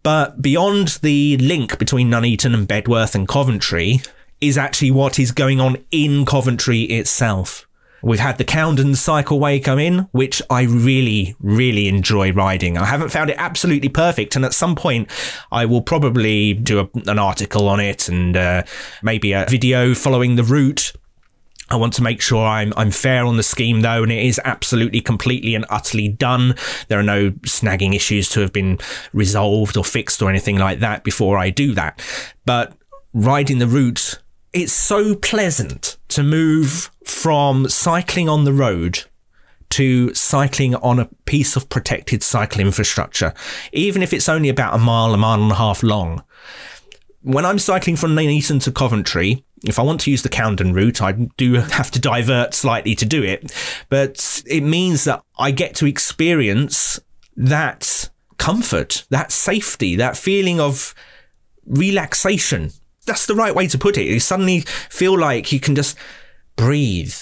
But 0.03 0.41
beyond 0.41 0.99
the 1.01 1.37
link 1.37 1.77
between 1.79 2.09
Nuneaton 2.09 2.53
and 2.53 2.67
Bedworth 2.67 3.15
and 3.15 3.27
Coventry, 3.27 4.01
is 4.43 4.57
actually 4.57 4.91
what 4.91 5.17
is 5.19 5.31
going 5.31 5.61
on 5.61 5.77
in 5.89 6.25
Coventry 6.25 6.81
itself. 6.81 7.65
We've 8.03 8.19
had 8.19 8.37
the 8.37 8.43
Coundon 8.43 8.91
Cycleway 8.91 9.63
come 9.63 9.79
in, 9.79 10.09
which 10.11 10.41
I 10.49 10.63
really, 10.63 11.35
really 11.39 11.87
enjoy 11.87 12.33
riding. 12.33 12.77
I 12.77 12.83
haven't 12.83 13.09
found 13.09 13.29
it 13.29 13.37
absolutely 13.39 13.87
perfect, 13.87 14.35
and 14.35 14.43
at 14.43 14.53
some 14.53 14.75
point, 14.75 15.09
I 15.53 15.65
will 15.65 15.81
probably 15.81 16.53
do 16.53 16.81
a, 16.81 16.89
an 17.09 17.17
article 17.17 17.69
on 17.69 17.79
it 17.79 18.09
and 18.09 18.35
uh, 18.35 18.63
maybe 19.01 19.31
a 19.31 19.45
video 19.49 19.95
following 19.95 20.35
the 20.35 20.43
route. 20.43 20.91
I 21.69 21.77
want 21.77 21.93
to 21.93 22.03
make 22.03 22.21
sure 22.21 22.45
I'm 22.45 22.73
I'm 22.75 22.91
fair 22.91 23.25
on 23.25 23.37
the 23.37 23.43
scheme 23.43 23.81
though, 23.81 24.03
and 24.03 24.11
it 24.11 24.25
is 24.25 24.39
absolutely 24.43 24.99
completely 24.99 25.55
and 25.55 25.65
utterly 25.69 26.09
done. 26.09 26.55
There 26.89 26.99
are 26.99 27.03
no 27.03 27.31
snagging 27.47 27.95
issues 27.95 28.27
to 28.31 28.41
have 28.41 28.51
been 28.51 28.79
resolved 29.13 29.77
or 29.77 29.85
fixed 29.85 30.21
or 30.21 30.29
anything 30.29 30.57
like 30.57 30.79
that 30.79 31.05
before 31.05 31.37
I 31.37 31.51
do 31.51 31.73
that. 31.75 32.01
But 32.45 32.73
riding 33.13 33.59
the 33.59 33.67
route 33.67 34.19
it's 34.53 34.73
so 34.73 35.15
pleasant 35.15 35.97
to 36.09 36.23
move 36.23 36.91
from 37.03 37.67
cycling 37.67 38.29
on 38.29 38.43
the 38.43 38.53
road 38.53 39.03
to 39.71 40.13
cycling 40.13 40.75
on 40.75 40.99
a 40.99 41.09
piece 41.25 41.55
of 41.55 41.67
protected 41.67 42.21
cycle 42.21 42.61
infrastructure, 42.61 43.33
even 43.71 44.03
if 44.03 44.13
it's 44.13 44.29
only 44.29 44.47
about 44.47 44.75
a 44.75 44.77
mile, 44.77 45.13
a 45.15 45.17
mile 45.17 45.41
and 45.41 45.51
a 45.51 45.55
half 45.55 45.81
long. 45.81 46.23
When 47.23 47.43
I'm 47.43 47.57
cycling 47.57 47.95
from 47.95 48.13
Nuneaton 48.13 48.59
to 48.59 48.71
Coventry, 48.71 49.43
if 49.65 49.79
I 49.79 49.81
want 49.81 50.01
to 50.01 50.11
use 50.11 50.21
the 50.21 50.29
Coundon 50.29 50.75
route, 50.75 51.01
I 51.01 51.13
do 51.13 51.53
have 51.55 51.89
to 51.89 51.99
divert 51.99 52.53
slightly 52.53 52.93
to 52.95 53.05
do 53.05 53.23
it, 53.23 53.51
but 53.89 54.43
it 54.45 54.61
means 54.61 55.05
that 55.05 55.23
I 55.39 55.49
get 55.49 55.73
to 55.75 55.87
experience 55.87 56.99
that 57.35 58.11
comfort, 58.37 59.05
that 59.09 59.31
safety, 59.31 59.95
that 59.95 60.17
feeling 60.17 60.59
of 60.59 60.93
relaxation 61.65 62.71
that's 63.05 63.25
the 63.25 63.35
right 63.35 63.55
way 63.55 63.67
to 63.67 63.77
put 63.77 63.97
it. 63.97 64.05
You 64.05 64.19
suddenly 64.19 64.61
feel 64.61 65.17
like 65.17 65.51
you 65.51 65.59
can 65.59 65.75
just 65.75 65.97
breathe. 66.55 67.15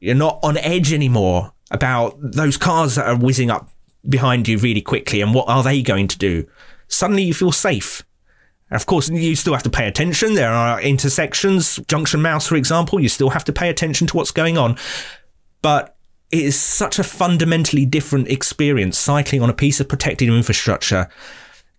You're 0.00 0.14
not 0.14 0.38
on 0.42 0.56
edge 0.58 0.92
anymore 0.92 1.52
about 1.70 2.16
those 2.20 2.56
cars 2.56 2.96
that 2.96 3.06
are 3.06 3.16
whizzing 3.16 3.50
up 3.50 3.70
behind 4.08 4.48
you 4.48 4.58
really 4.58 4.80
quickly 4.80 5.20
and 5.20 5.34
what 5.34 5.48
are 5.48 5.62
they 5.62 5.82
going 5.82 6.08
to 6.08 6.18
do. 6.18 6.46
Suddenly 6.88 7.22
you 7.22 7.34
feel 7.34 7.52
safe. 7.52 8.02
Of 8.70 8.86
course, 8.86 9.08
you 9.08 9.34
still 9.34 9.52
have 9.52 9.64
to 9.64 9.70
pay 9.70 9.88
attention. 9.88 10.34
There 10.34 10.50
are 10.50 10.80
intersections, 10.80 11.76
junction 11.88 12.22
mouse, 12.22 12.46
for 12.46 12.54
example. 12.54 13.00
You 13.00 13.08
still 13.08 13.30
have 13.30 13.44
to 13.44 13.52
pay 13.52 13.68
attention 13.68 14.06
to 14.08 14.16
what's 14.16 14.30
going 14.30 14.56
on. 14.56 14.76
But 15.60 15.96
it 16.30 16.42
is 16.42 16.60
such 16.60 16.98
a 16.98 17.04
fundamentally 17.04 17.84
different 17.84 18.28
experience 18.28 18.96
cycling 18.96 19.42
on 19.42 19.50
a 19.50 19.54
piece 19.54 19.80
of 19.80 19.88
protected 19.88 20.28
infrastructure 20.28 21.08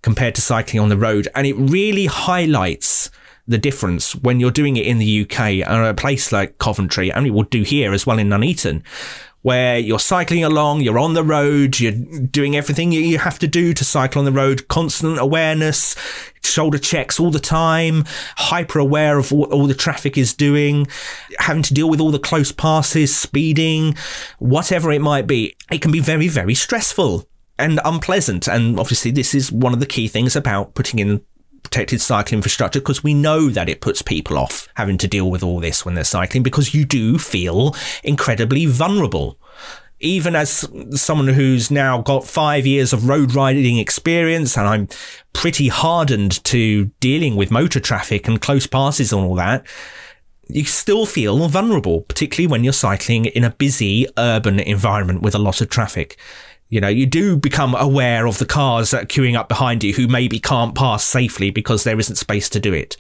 compared 0.02 0.36
to 0.36 0.42
cycling 0.42 0.82
on 0.82 0.90
the 0.90 0.98
road. 0.98 1.30
And 1.34 1.48
it 1.48 1.54
really 1.54 2.08
highlights 2.08 3.10
the 3.48 3.58
difference 3.58 4.16
when 4.16 4.40
you're 4.40 4.52
doing 4.52 4.78
it 4.78 4.86
in 4.86 4.98
the 4.98 5.22
UK 5.22 5.68
or 5.68 5.84
a 5.84 5.94
place 5.94 6.32
like 6.32 6.58
Coventry, 6.58 7.12
and 7.12 7.24
we 7.24 7.32
will 7.32 7.44
do 7.44 7.64
here 7.64 7.94
as 7.94 8.06
well 8.06 8.20
in 8.20 8.30
Nuneaton, 8.30 8.84
where 9.42 9.80
you're 9.80 10.00
cycling 10.00 10.44
along, 10.44 10.82
you're 10.82 11.00
on 11.00 11.14
the 11.14 11.24
road, 11.24 11.80
you're 11.80 11.92
doing 11.92 12.56
everything 12.56 12.92
you 12.92 13.18
have 13.18 13.40
to 13.40 13.48
do 13.48 13.74
to 13.74 13.84
cycle 13.84 14.20
on 14.20 14.26
the 14.26 14.32
road, 14.32 14.68
constant 14.68 15.18
awareness, 15.20 15.96
shoulder 16.44 16.78
checks 16.78 17.20
all 17.20 17.32
the 17.32 17.40
time, 17.40 18.04
hyper 18.38 18.80
aware 18.80 19.18
of 19.18 19.32
what 19.32 19.52
all 19.52 19.66
the 19.66 19.74
traffic 19.74 20.18
is 20.18 20.34
doing, 20.34 20.88
having 21.40 21.64
to 21.64 21.74
deal 21.74 21.90
with 21.90 22.00
all 22.00 22.12
the 22.12 22.20
close 22.20 22.52
passes, 22.52 23.16
speeding, 23.16 23.96
whatever 24.38 24.92
it 24.92 25.02
might 25.02 25.26
be. 25.26 25.56
It 25.72 25.82
can 25.82 25.92
be 25.92 26.00
very, 26.00 26.28
very 26.28 26.54
stressful 26.54 27.28
and 27.58 27.80
unpleasant. 27.84 28.48
And 28.48 28.80
obviously, 28.80 29.12
this 29.12 29.34
is 29.34 29.52
one 29.52 29.74
of 29.74 29.80
the 29.80 29.86
key 29.86 30.08
things 30.08 30.36
about 30.36 30.76
putting 30.76 31.00
in 31.00 31.22
protected 31.64 32.02
cycle 32.02 32.36
infrastructure 32.36 32.80
because 32.80 33.04
we 33.04 33.14
know 33.14 33.50
that 33.50 33.70
it 33.70 33.82
puts 33.82 34.02
people 34.02 34.38
off 34.38 34.68
having 34.76 34.98
to 34.98 35.08
deal 35.08 35.30
with 35.30 35.44
all 35.44 35.60
this 35.60 35.86
when 35.86 35.96
they're 35.96 36.04
cycling 36.04 36.44
because 36.44 36.74
you 36.74 36.86
do 36.86 37.18
feel 37.18 37.76
incredibly 38.04 38.66
vulnerable. 38.66 39.38
Even 40.00 40.36
as 40.36 40.68
someone 41.00 41.28
who's 41.28 41.70
now 41.70 42.02
got 42.02 42.26
five 42.26 42.66
years 42.66 42.92
of 42.92 43.08
road 43.08 43.36
riding 43.36 43.78
experience 43.78 44.58
and 44.58 44.68
I'm 44.68 44.88
pretty 45.34 45.68
hardened 45.68 46.44
to 46.46 46.86
dealing 47.00 47.36
with 47.36 47.52
motor 47.52 47.80
traffic 47.80 48.28
and 48.28 48.42
close 48.42 48.66
passes 48.66 49.14
and 49.14 49.24
all 49.24 49.36
that, 49.36 49.66
you 50.48 50.66
still 50.66 51.06
feel 51.06 51.48
vulnerable, 51.48 52.02
particularly 52.02 52.48
when 52.48 52.64
you're 52.64 52.74
cycling 52.74 53.26
in 53.26 53.44
a 53.44 53.52
busy 53.52 54.08
urban 54.18 54.60
environment 54.60 55.22
with 55.22 55.36
a 55.36 55.40
lot 55.40 55.62
of 55.62 55.70
traffic. 55.70 56.18
You 56.72 56.80
know, 56.80 56.88
you 56.88 57.06
do 57.06 57.36
become 57.36 57.76
aware 57.76 58.26
of 58.26 58.38
the 58.38 58.46
cars 58.46 58.92
that 58.92 59.04
are 59.04 59.06
queuing 59.06 59.38
up 59.38 59.50
behind 59.50 59.84
you 59.84 59.94
who 59.94 60.08
maybe 60.08 60.40
can't 60.40 60.74
pass 60.74 61.04
safely 61.04 61.52
because 61.52 61.84
there 61.84 62.00
isn't 62.00 62.16
space 62.16 62.50
to 62.50 62.62
do 62.62 62.74
it. 62.74 62.96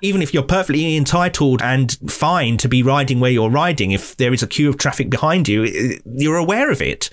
Even 0.00 0.22
if 0.22 0.32
you're 0.32 0.42
perfectly 0.42 0.96
entitled 0.96 1.60
and 1.60 1.98
fine 2.10 2.56
to 2.56 2.66
be 2.66 2.82
riding 2.82 3.20
where 3.20 3.30
you're 3.30 3.50
riding, 3.50 3.90
if 3.90 4.16
there 4.16 4.32
is 4.32 4.42
a 4.42 4.46
queue 4.46 4.70
of 4.70 4.78
traffic 4.78 5.10
behind 5.10 5.48
you, 5.48 6.00
you're 6.06 6.38
aware 6.38 6.70
of 6.70 6.80
it. 6.80 7.10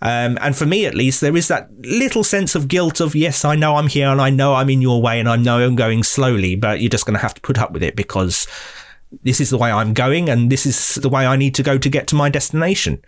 Um, 0.00 0.38
and 0.40 0.56
for 0.56 0.64
me, 0.64 0.86
at 0.86 0.94
least, 0.94 1.20
there 1.20 1.36
is 1.36 1.48
that 1.48 1.68
little 1.80 2.24
sense 2.24 2.54
of 2.54 2.66
guilt 2.66 2.98
of, 2.98 3.14
yes, 3.14 3.44
I 3.44 3.54
know 3.54 3.76
I'm 3.76 3.88
here 3.88 4.08
and 4.08 4.22
I 4.22 4.30
know 4.30 4.54
I'm 4.54 4.70
in 4.70 4.80
your 4.80 5.02
way 5.02 5.20
and 5.20 5.28
I 5.28 5.36
know 5.36 5.58
I'm 5.58 5.76
going 5.76 6.04
slowly, 6.04 6.56
but 6.56 6.80
you're 6.80 6.88
just 6.88 7.04
going 7.04 7.16
to 7.16 7.22
have 7.22 7.34
to 7.34 7.40
put 7.42 7.58
up 7.58 7.72
with 7.72 7.82
it 7.82 7.96
because 7.96 8.46
this 9.22 9.42
is 9.42 9.50
the 9.50 9.58
way 9.58 9.70
I'm 9.70 9.92
going 9.92 10.30
and 10.30 10.50
this 10.50 10.64
is 10.64 10.94
the 10.94 11.08
way 11.10 11.26
I 11.26 11.36
need 11.36 11.54
to 11.56 11.62
go 11.62 11.76
to 11.76 11.88
get 11.90 12.06
to 12.08 12.14
my 12.14 12.30
destination. 12.30 13.02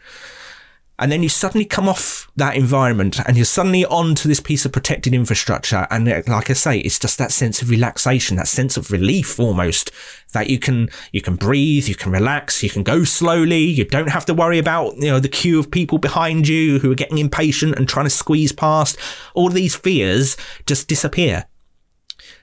And 1.00 1.11
then 1.11 1.23
you 1.23 1.30
suddenly 1.30 1.64
come 1.64 1.88
off 1.88 2.30
that 2.37 2.57
environment 2.57 3.19
and 3.26 3.35
you're 3.35 3.47
suddenly 3.47 3.87
onto 3.87 4.28
this 4.28 4.38
piece 4.38 4.66
of 4.66 4.73
protected 4.73 5.14
infrastructure. 5.14 5.87
And 5.90 6.07
uh, 6.07 6.21
like 6.26 6.50
I 6.50 6.52
say, 6.52 6.78
it's 6.80 6.99
just 6.99 7.16
that 7.16 7.33
sense 7.33 7.62
of 7.62 7.71
relaxation, 7.71 8.37
that 8.37 8.49
sense 8.49 8.76
of 8.76 8.90
relief 8.90 9.40
almost 9.40 9.90
that 10.35 10.50
you 10.50 10.59
can, 10.59 10.90
you 11.11 11.23
can 11.23 11.37
breathe, 11.37 11.88
you 11.88 11.95
can 11.95 12.12
relax, 12.12 12.62
you 12.62 12.69
can 12.69 12.83
go 12.83 13.04
slowly. 13.04 13.64
You 13.64 13.87
don't 13.87 14.11
have 14.11 14.26
to 14.26 14.35
worry 14.35 14.59
about, 14.59 14.97
you 14.97 15.09
know, 15.09 15.19
the 15.19 15.28
queue 15.30 15.59
of 15.59 15.71
people 15.71 15.97
behind 15.97 16.47
you 16.47 16.78
who 16.80 16.92
are 16.92 16.97
getting 16.97 17.16
impatient 17.16 17.76
and 17.76 17.88
trying 17.88 18.07
to 18.07 18.11
squeeze 18.11 18.52
past. 18.52 18.99
All 19.33 19.49
these 19.49 19.75
fears 19.75 20.37
just 20.66 20.87
disappear. 20.87 21.47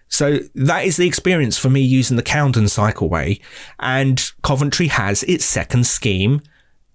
So 0.10 0.40
that 0.56 0.84
is 0.84 0.98
the 0.98 1.06
experience 1.06 1.60
for 1.60 1.70
me 1.70 1.82
using 1.82 2.18
the 2.18 2.24
Coundon 2.24 2.64
cycleway 2.64 3.40
and 3.80 4.32
Coventry 4.42 4.88
has 4.88 5.22
its 5.24 5.46
second 5.46 5.86
scheme 5.86 6.42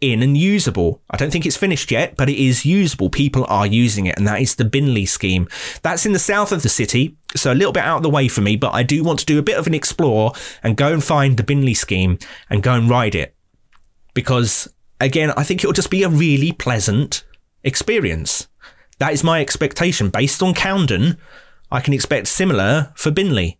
in 0.02 0.22
and 0.22 0.36
usable. 0.36 1.00
I 1.08 1.16
don't 1.16 1.30
think 1.30 1.46
it's 1.46 1.56
finished 1.56 1.90
yet, 1.90 2.16
but 2.16 2.28
it 2.28 2.36
is 2.36 2.66
usable. 2.66 3.08
People 3.08 3.46
are 3.48 3.66
using 3.66 4.06
it, 4.06 4.18
and 4.18 4.26
that 4.26 4.42
is 4.42 4.56
the 4.56 4.64
Binley 4.64 5.08
scheme. 5.08 5.48
That's 5.82 6.04
in 6.04 6.12
the 6.12 6.18
south 6.18 6.52
of 6.52 6.62
the 6.62 6.68
city, 6.68 7.16
so 7.34 7.52
a 7.52 7.54
little 7.54 7.72
bit 7.72 7.84
out 7.84 7.98
of 7.98 8.02
the 8.02 8.10
way 8.10 8.28
for 8.28 8.40
me, 8.40 8.56
but 8.56 8.74
I 8.74 8.82
do 8.82 9.02
want 9.02 9.20
to 9.20 9.26
do 9.26 9.38
a 9.38 9.42
bit 9.42 9.56
of 9.56 9.66
an 9.66 9.74
explore 9.74 10.32
and 10.62 10.76
go 10.76 10.92
and 10.92 11.02
find 11.02 11.36
the 11.36 11.42
Binley 11.42 11.76
scheme 11.76 12.18
and 12.50 12.62
go 12.62 12.74
and 12.74 12.90
ride 12.90 13.14
it. 13.14 13.34
Because 14.12 14.68
again, 15.00 15.32
I 15.36 15.44
think 15.44 15.60
it'll 15.60 15.72
just 15.72 15.90
be 15.90 16.02
a 16.02 16.08
really 16.08 16.52
pleasant 16.52 17.24
experience. 17.62 18.48
That 18.98 19.12
is 19.12 19.24
my 19.24 19.40
expectation. 19.40 20.10
Based 20.10 20.42
on 20.42 20.54
Coundon, 20.54 21.16
I 21.70 21.80
can 21.80 21.94
expect 21.94 22.26
similar 22.28 22.92
for 22.94 23.10
Binley. 23.10 23.56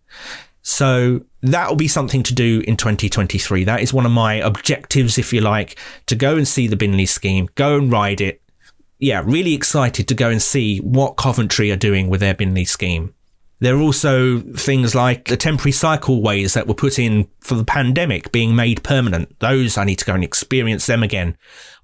So 0.63 1.25
that 1.43 1.69
will 1.69 1.77
be 1.77 1.89
something 1.89 2.23
to 2.23 2.35
do 2.35 2.63
in 2.67 2.77
2023. 2.77 3.65
That 3.65 3.81
is 3.81 3.93
one 3.93 4.07
of 4.07 4.13
my 4.13 4.35
objectives, 4.35 5.19
if 5.19 5.33
you 5.33 5.41
like, 5.41 5.77
to 6.07 6.15
go 6.15 6.37
and 6.37 6.47
see 6.47 6.67
the 6.67 6.77
Binley 6.77 7.09
scheme, 7.09 7.49
go 7.57 7.77
and 7.77 7.91
ride 7.91 8.21
it. 8.21 8.41
Yeah, 8.99 9.23
really 9.25 9.53
excited 9.53 10.07
to 10.07 10.15
go 10.15 10.31
and 10.31 10.41
see 10.41 10.79
what 10.79 11.17
Coventry 11.17 11.73
are 11.73 11.77
doing 11.77 12.09
with 12.09 12.21
their 12.21 12.35
Binley 12.35 12.67
scheme. 12.67 13.15
There 13.59 13.77
are 13.77 13.81
also 13.81 14.41
things 14.41 14.95
like 14.95 15.27
the 15.27 15.37
temporary 15.37 15.73
cycleways 15.73 16.55
that 16.55 16.67
were 16.67 16.75
put 16.75 16.99
in 16.99 17.29
for 17.41 17.55
the 17.55 17.65
pandemic 17.65 18.33
being 18.33 18.57
made 18.57 18.83
permanent. 18.83 19.39
Those 19.39 19.79
I 19.79 19.85
need 19.85 19.99
to 20.01 20.05
go 20.05 20.15
and 20.15 20.25
experience 20.25 20.87
them 20.87 21.03
again 21.05 21.37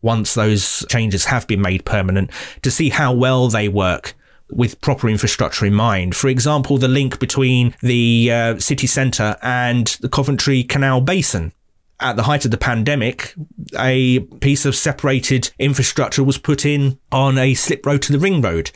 once 0.03 0.35
those 0.35 0.85
changes 0.89 1.27
have 1.27 1.47
been 1.47 1.61
made 1.61 1.85
permanent 1.85 2.31
to 2.63 2.71
see 2.71 2.89
how 2.89 3.13
well 3.13 3.49
they 3.49 3.69
work 3.69 4.15
with 4.51 4.81
proper 4.81 5.09
infrastructure 5.09 5.67
in 5.67 5.75
mind. 5.75 6.17
For 6.17 6.29
example, 6.29 6.79
the 6.79 6.89
link 6.89 7.19
between 7.19 7.75
the 7.81 8.31
uh, 8.33 8.59
city 8.59 8.87
centre 8.87 9.37
and 9.43 9.87
the 10.01 10.09
Coventry 10.09 10.63
Canal 10.63 11.01
Basin. 11.01 11.53
At 12.01 12.17
the 12.17 12.23
height 12.23 12.45
of 12.45 12.53
the 12.53 12.59
pandemic, 12.59 13.35
a 13.77 14.21
piece 14.21 14.65
of 14.65 14.77
separated 14.77 15.51
infrastructure 15.59 16.23
was 16.23 16.39
put 16.39 16.65
in 16.65 16.99
on 17.11 17.39
a 17.39 17.55
slip 17.55 17.85
road 17.85 18.03
to 18.03 18.13
the 18.13 18.21
ring 18.21 18.41
road, 18.41 18.71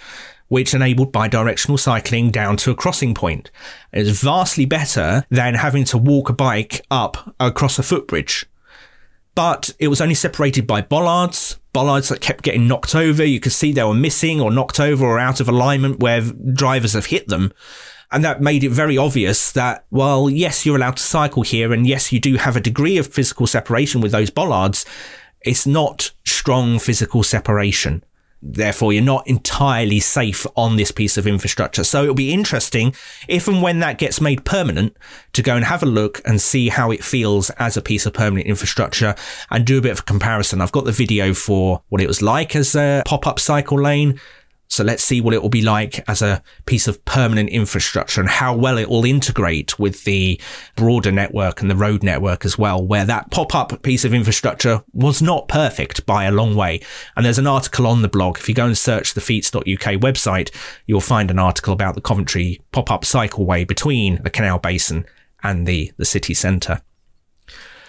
which 0.49 0.75
enabled 0.75 1.13
bi-directional 1.13 1.79
cycling 1.79 2.31
down 2.31 2.57
to 2.59 2.73
a 2.73 2.75
crossing 2.75 3.15
point. 3.15 3.51
It 3.93 4.09
is 4.09 4.21
vastly 4.21 4.67
better 4.67 5.25
than 5.31 5.55
having 5.55 5.85
to 5.85 5.99
walk 5.99 6.29
a 6.31 6.33
bike 6.33 6.85
up 6.91 7.35
across 7.39 7.79
a 7.79 7.85
footbridge 7.85 8.47
but 9.35 9.71
it 9.79 9.89
was 9.89 10.01
only 10.01 10.15
separated 10.15 10.67
by 10.67 10.83
bollards, 10.83 11.59
bollards 11.73 12.09
that 12.09 12.21
kept 12.21 12.43
getting 12.43 12.69
knocked 12.69 12.95
over. 12.95 13.25
You 13.25 13.41
could 13.41 13.53
see 13.53 13.73
they 13.73 13.85
were 13.85 13.95
missing 13.95 14.41
or 14.41 14.51
knocked 14.51 14.81
over 14.81 15.05
or 15.05 15.19
out 15.19 15.41
of 15.41 15.49
alignment 15.49 16.01
where 16.01 16.21
drivers 16.21 16.93
have 16.93 17.07
hit 17.07 17.29
them. 17.29 17.53
And 18.11 18.23
that 18.25 18.43
made 18.43 18.63
it 18.63 18.69
very 18.69 18.99
obvious 18.99 19.53
that, 19.53 19.87
well, 19.91 20.29
yes, 20.29 20.67
you're 20.67 20.77
allowed 20.77 20.99
to 20.99 21.03
cycle 21.03 21.43
here. 21.43 21.73
And 21.73 21.87
yes, 21.87 22.13
you 22.13 22.21
do 22.21 22.37
have 22.37 22.57
a 22.57 22.61
degree 22.61 22.99
of 22.99 23.07
physical 23.07 23.47
separation 23.47 24.03
with 24.03 24.13
those 24.13 24.29
bollards. 24.29 24.85
It's 25.41 25.67
not 25.67 26.13
strong 26.25 26.79
physical 26.79 27.23
separation. 27.23 28.05
Therefore, 28.45 28.93
you're 28.93 29.05
not 29.05 29.27
entirely 29.29 30.01
safe 30.01 30.45
on 30.57 30.77
this 30.77 30.91
piece 30.91 31.17
of 31.17 31.29
infrastructure. 31.29 31.85
So 31.85 32.03
it'll 32.03 32.15
be 32.15 32.33
interesting 32.33 32.93
if 33.29 33.47
and 33.47 33.63
when 33.63 33.79
that 33.79 33.99
gets 33.99 34.21
made 34.21 34.45
permanent 34.45 34.97
to 35.35 35.43
go 35.43 35.55
and 35.55 35.65
have 35.65 35.85
a 35.85 35.87
look 35.87 36.21
and 36.25 36.41
see 36.41 36.69
how 36.69 36.91
it 36.91 37.05
feels 37.05 37.51
as 37.51 37.77
a 37.77 37.83
piece 37.83 38.05
of 38.05 38.15
permanent 38.15 38.49
infrastructure 38.49 39.15
and 39.51 39.65
do 39.65 39.79
a 39.79 39.81
bit 39.81 39.93
of 39.93 40.01
a 40.01 40.03
comparison. 40.03 40.61
I've 40.61 40.73
got 40.73 40.85
the 40.85 40.93
video 40.93 41.35
for 41.35 41.83
what 41.89 42.01
it 42.01 42.09
was 42.09 42.21
like 42.21 42.57
as 42.57 42.75
a 42.75 43.05
pop 43.07 43.29
up 43.29 43.39
cycle 43.39 43.81
lane 43.81 44.21
so 44.73 44.83
let's 44.83 45.05
see 45.05 45.21
what 45.21 45.35
it 45.35 45.43
will 45.43 45.51
be 45.51 45.61
like 45.61 46.03
as 46.09 46.23
a 46.23 46.43
piece 46.65 46.89
of 46.89 47.05
permanent 47.05 47.51
infrastructure 47.51 48.23
and 48.23 48.31
how 48.31 48.57
well 48.57 48.79
it 48.79 48.89
will 48.89 49.05
integrate 49.05 49.79
with 49.79 50.05
the 50.05 50.41
broader 50.77 51.13
network 51.13 51.61
and 51.61 51.71
the 51.71 51.77
road 51.77 52.03
network 52.03 52.47
as 52.47 52.57
well, 52.57 52.83
where 52.83 53.05
that 53.05 53.31
pop 53.31 53.55
up 53.55 53.83
piece 53.83 54.03
of 54.07 54.15
infrastructure 54.15 54.83
was 54.95 55.21
not 55.21 55.47
perfect 55.47 56.07
by 56.07 56.25
a 56.25 56.33
long 56.33 56.57
way. 56.57 56.81
And 57.15 57.27
there's 57.27 57.39
an 57.39 57.47
article 57.47 57.87
on 57.87 58.01
the 58.01 58.09
blog. 58.09 58.39
If 58.39 58.49
you 58.49 58.55
go 58.55 58.65
and 58.65 58.79
search 58.79 59.13
the 59.13 59.21
fiets.uk 59.21 60.01
website, 60.01 60.51
you'll 60.87 61.03
find 61.03 61.31
an 61.31 61.39
article 61.39 61.75
about 61.75 61.95
the 61.95 62.01
Coventry 62.01 62.63
pop 62.73 62.91
up 62.91 63.03
cycleway 63.03 63.69
between 63.69 64.23
the 64.23 64.31
Canal 64.31 64.59
Basin 64.59 65.05
and 65.43 65.67
the, 65.67 65.93
the 65.99 66.07
city 66.07 66.33
centre. 66.33 66.81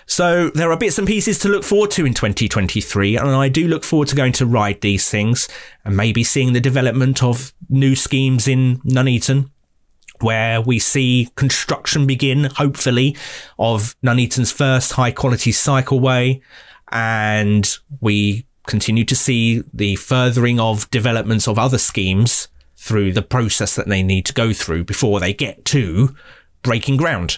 So 0.06 0.50
there 0.50 0.72
are 0.72 0.78
bits 0.78 0.98
and 0.98 1.08
pieces 1.08 1.40
to 1.40 1.50
look 1.50 1.64
forward 1.64 1.92
to 1.92 2.06
in 2.06 2.14
2023, 2.14 3.18
and 3.18 3.30
I 3.30 3.50
do 3.50 3.68
look 3.68 3.84
forward 3.84 4.10
to 4.10 4.16
going 4.16 4.34
to 4.34 4.46
ride 4.46 4.82
these 4.82 5.10
things 5.10 5.48
and 5.86 5.96
maybe 5.96 6.24
seeing 6.24 6.54
the 6.54 6.62
development 6.62 7.24
of 7.24 7.54
new 7.70 7.96
schemes 7.96 8.48
in 8.48 8.82
Nuneaton. 8.84 9.50
Where 10.22 10.62
we 10.62 10.80
see 10.80 11.30
construction 11.36 12.08
begin, 12.08 12.46
hopefully, 12.46 13.18
of 13.60 13.96
Nuneaton's 14.02 14.52
first 14.52 14.94
high 14.94 15.12
quality 15.12 15.52
cycleway, 15.52 16.42
and 16.92 17.78
we 18.00 18.46
continue 18.66 19.04
to 19.04 19.16
see 19.16 19.64
the 19.74 19.96
furthering 19.98 20.60
of 20.60 20.90
developments 20.92 21.48
of 21.48 21.60
other 21.60 21.78
schemes 21.78 22.48
through 22.78 23.12
the 23.12 23.22
process 23.22 23.76
that 23.76 23.88
they 23.88 24.04
need 24.04 24.26
to 24.26 24.34
go 24.34 24.54
through 24.54 24.84
before 24.84 25.20
they 25.20 25.34
get 25.34 25.66
to 25.66 26.16
breaking 26.62 26.96
ground 26.98 27.38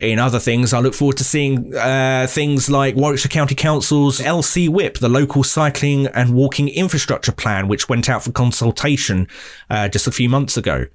in 0.00 0.20
other 0.20 0.38
things, 0.38 0.72
I 0.72 0.78
look 0.78 0.94
forward 0.94 1.16
to 1.16 1.24
seeing 1.24 1.74
uh, 1.74 2.26
things 2.28 2.70
like 2.70 2.94
Warwickshire 2.94 3.30
County 3.30 3.56
Council's 3.56 4.20
LC 4.20 4.68
WIP, 4.68 4.98
the 4.98 5.08
local 5.08 5.42
cycling 5.42 6.06
and 6.08 6.34
walking 6.34 6.68
infrastructure 6.68 7.32
plan, 7.32 7.66
which 7.66 7.88
went 7.88 8.08
out 8.08 8.22
for 8.22 8.30
consultation 8.30 9.26
uh, 9.68 9.88
just 9.88 10.06
a 10.06 10.12
few 10.12 10.28
months 10.28 10.56
ago. 10.56 10.86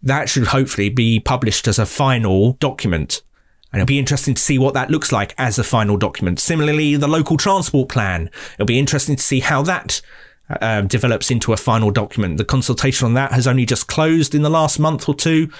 That 0.00 0.28
should 0.28 0.48
hopefully 0.48 0.88
be 0.90 1.18
published 1.18 1.66
as 1.66 1.80
a 1.80 1.86
final 1.86 2.52
document. 2.54 3.22
And 3.72 3.82
it'll 3.82 3.88
be 3.88 3.98
interesting 3.98 4.34
to 4.34 4.42
see 4.42 4.58
what 4.58 4.74
that 4.74 4.92
looks 4.92 5.10
like 5.10 5.34
as 5.36 5.58
a 5.58 5.64
final 5.64 5.96
document. 5.96 6.38
Similarly, 6.38 6.94
the 6.94 7.08
local 7.08 7.36
transport 7.36 7.88
plan. 7.88 8.30
It'll 8.54 8.66
be 8.66 8.78
interesting 8.78 9.16
to 9.16 9.22
see 9.22 9.40
how 9.40 9.62
that 9.62 10.00
uh, 10.48 10.82
develops 10.82 11.32
into 11.32 11.52
a 11.52 11.56
final 11.56 11.90
document. 11.90 12.36
The 12.36 12.44
consultation 12.44 13.06
on 13.06 13.14
that 13.14 13.32
has 13.32 13.48
only 13.48 13.66
just 13.66 13.88
closed 13.88 14.36
in 14.36 14.42
the 14.42 14.50
last 14.50 14.78
month 14.78 15.08
or 15.08 15.16
two 15.16 15.50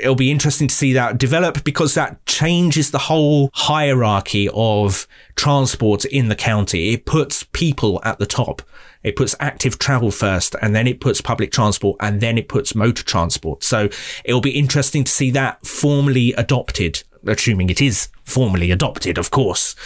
it'll 0.00 0.14
be 0.14 0.30
interesting 0.30 0.68
to 0.68 0.74
see 0.74 0.92
that 0.92 1.18
develop 1.18 1.64
because 1.64 1.94
that 1.94 2.23
changes 2.34 2.90
the 2.90 2.98
whole 2.98 3.48
hierarchy 3.54 4.48
of 4.52 5.06
transport 5.36 6.04
in 6.04 6.26
the 6.26 6.34
county. 6.34 6.92
It 6.92 7.06
puts 7.06 7.44
people 7.52 8.00
at 8.04 8.18
the 8.18 8.26
top. 8.26 8.60
It 9.04 9.14
puts 9.14 9.36
active 9.38 9.78
travel 9.78 10.10
first 10.10 10.56
and 10.60 10.74
then 10.74 10.88
it 10.88 11.00
puts 11.00 11.20
public 11.20 11.52
transport 11.52 11.96
and 12.00 12.20
then 12.20 12.36
it 12.36 12.48
puts 12.48 12.74
motor 12.74 13.04
transport. 13.04 13.62
So 13.62 13.88
it'll 14.24 14.40
be 14.40 14.58
interesting 14.58 15.04
to 15.04 15.12
see 15.12 15.30
that 15.30 15.64
formally 15.64 16.32
adopted, 16.32 17.04
assuming 17.24 17.70
it 17.70 17.80
is 17.80 18.08
formally 18.24 18.72
adopted, 18.72 19.16
of 19.16 19.30
course. 19.30 19.76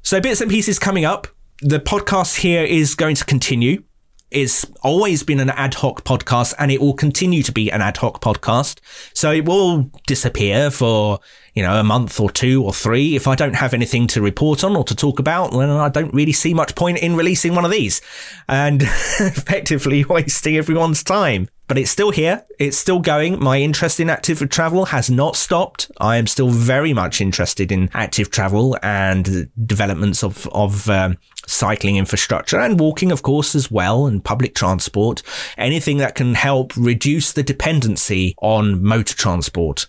So 0.00 0.18
bits 0.18 0.40
and 0.40 0.50
pieces 0.50 0.78
coming 0.78 1.04
up. 1.04 1.26
The 1.60 1.80
podcast 1.80 2.38
here 2.38 2.64
is 2.64 2.94
going 2.94 3.16
to 3.16 3.24
continue 3.24 3.82
it's 4.30 4.66
always 4.82 5.22
been 5.22 5.40
an 5.40 5.50
ad 5.50 5.74
hoc 5.74 6.04
podcast 6.04 6.52
and 6.58 6.70
it 6.70 6.80
will 6.80 6.94
continue 6.94 7.42
to 7.42 7.52
be 7.52 7.70
an 7.70 7.80
ad 7.80 7.96
hoc 7.96 8.20
podcast. 8.20 8.80
So 9.14 9.30
it 9.30 9.44
will 9.44 9.90
disappear 10.06 10.70
for, 10.70 11.20
you 11.56 11.62
know, 11.62 11.80
a 11.80 11.82
month 11.82 12.20
or 12.20 12.30
two 12.30 12.62
or 12.62 12.72
three. 12.72 13.16
If 13.16 13.26
I 13.26 13.34
don't 13.34 13.54
have 13.54 13.72
anything 13.72 14.06
to 14.08 14.20
report 14.20 14.62
on 14.62 14.76
or 14.76 14.84
to 14.84 14.94
talk 14.94 15.18
about, 15.18 15.52
then 15.52 15.70
I 15.70 15.88
don't 15.88 16.12
really 16.12 16.32
see 16.32 16.52
much 16.52 16.74
point 16.74 16.98
in 16.98 17.16
releasing 17.16 17.54
one 17.54 17.64
of 17.64 17.70
these 17.70 18.02
and 18.46 18.82
effectively 19.20 20.04
wasting 20.04 20.58
everyone's 20.58 21.02
time. 21.02 21.48
But 21.66 21.78
it's 21.78 21.90
still 21.90 22.10
here. 22.10 22.44
It's 22.58 22.76
still 22.76 23.00
going. 23.00 23.42
My 23.42 23.58
interest 23.58 23.98
in 23.98 24.10
active 24.10 24.46
travel 24.50 24.84
has 24.84 25.10
not 25.10 25.34
stopped. 25.34 25.90
I 25.98 26.18
am 26.18 26.26
still 26.26 26.50
very 26.50 26.92
much 26.92 27.22
interested 27.22 27.72
in 27.72 27.90
active 27.94 28.30
travel 28.30 28.76
and 28.82 29.50
developments 29.66 30.22
of, 30.22 30.46
of, 30.48 30.88
um, 30.90 31.16
cycling 31.46 31.96
infrastructure 31.96 32.58
and 32.58 32.78
walking, 32.78 33.10
of 33.10 33.22
course, 33.22 33.54
as 33.54 33.70
well, 33.70 34.06
and 34.06 34.22
public 34.22 34.54
transport. 34.54 35.22
Anything 35.56 35.96
that 35.98 36.14
can 36.14 36.34
help 36.34 36.76
reduce 36.76 37.32
the 37.32 37.42
dependency 37.42 38.34
on 38.42 38.82
motor 38.82 39.16
transport. 39.16 39.86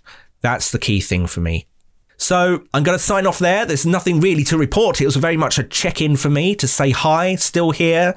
That's 0.47 0.71
the 0.71 0.79
key 0.79 1.01
thing 1.01 1.27
for 1.27 1.41
me. 1.41 1.67
So 2.15 2.63
I'm 2.73 2.83
going 2.83 2.97
to 2.97 3.03
sign 3.03 3.27
off 3.27 3.38
there. 3.38 3.65
There's 3.65 3.86
nothing 3.86 4.21
really 4.21 4.45
to 4.45 4.57
report. 4.57 5.01
It 5.01 5.05
was 5.05 5.17
very 5.17 5.36
much 5.36 5.60
a 5.60 5.63
check 5.63 6.01
in 6.01 6.15
for 6.15 6.29
me 6.29 6.55
to 6.55 6.69
say 6.69 6.91
hi, 6.91 7.36
still 7.36 7.71
here, 7.71 8.15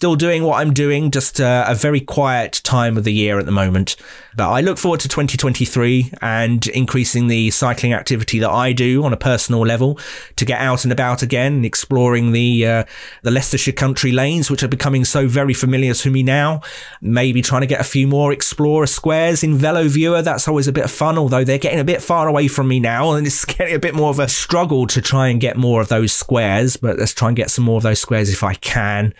still 0.00 0.16
doing 0.16 0.44
what 0.44 0.60
I'm 0.60 0.72
doing, 0.72 1.10
just 1.10 1.42
uh, 1.42 1.66
a 1.68 1.74
very 1.74 2.00
quiet 2.00 2.62
time 2.64 2.96
of 2.96 3.04
the 3.04 3.12
year 3.12 3.38
at 3.38 3.44
the 3.44 3.52
moment. 3.52 3.96
But 4.34 4.48
I 4.48 4.62
look 4.62 4.78
forward 4.78 5.00
to 5.00 5.08
2023 5.08 6.12
and 6.22 6.66
increasing 6.68 7.26
the 7.26 7.50
cycling 7.50 7.92
activity 7.92 8.38
that 8.38 8.48
I 8.48 8.72
do 8.72 9.04
on 9.04 9.12
a 9.12 9.18
personal 9.18 9.60
level 9.60 9.98
to 10.36 10.46
get 10.46 10.58
out 10.58 10.86
and 10.86 10.92
about 10.92 11.22
again 11.22 11.66
exploring 11.66 12.32
the 12.32 12.66
uh, 12.66 12.84
the 13.24 13.30
Leicestershire 13.30 13.72
country 13.74 14.10
lanes, 14.10 14.50
which 14.50 14.62
are 14.62 14.68
becoming 14.68 15.04
so 15.04 15.28
very 15.28 15.52
familiar 15.52 15.92
to 15.92 16.10
me 16.10 16.22
now. 16.22 16.62
Maybe 17.02 17.42
trying 17.42 17.60
to 17.60 17.66
get 17.66 17.82
a 17.82 17.84
few 17.84 18.08
more 18.08 18.32
Explorer 18.32 18.86
squares 18.86 19.44
in 19.44 19.58
VeloViewer. 19.58 20.24
That's 20.24 20.48
always 20.48 20.66
a 20.66 20.72
bit 20.72 20.84
of 20.84 20.90
fun, 20.90 21.18
although 21.18 21.44
they're 21.44 21.58
getting 21.58 21.78
a 21.78 21.84
bit 21.84 22.00
far 22.00 22.26
away 22.26 22.48
from 22.48 22.68
me 22.68 22.80
now, 22.80 23.12
and 23.12 23.26
it's 23.26 23.44
getting 23.58 23.74
a 23.74 23.78
bit 23.78 23.94
more 23.94 24.08
of 24.08 24.18
a 24.18 24.28
struggle 24.28 24.86
to 24.86 25.02
try 25.02 25.28
and 25.28 25.42
get 25.42 25.58
more 25.58 25.82
of 25.82 25.88
those 25.88 26.14
squares. 26.14 26.78
But 26.78 26.98
let's 26.98 27.12
try 27.12 27.28
and 27.28 27.36
get 27.36 27.50
some 27.50 27.66
more 27.66 27.76
of 27.76 27.82
those 27.82 28.00
squares 28.00 28.32
if 28.32 28.42
I 28.42 28.54
can. 28.54 29.12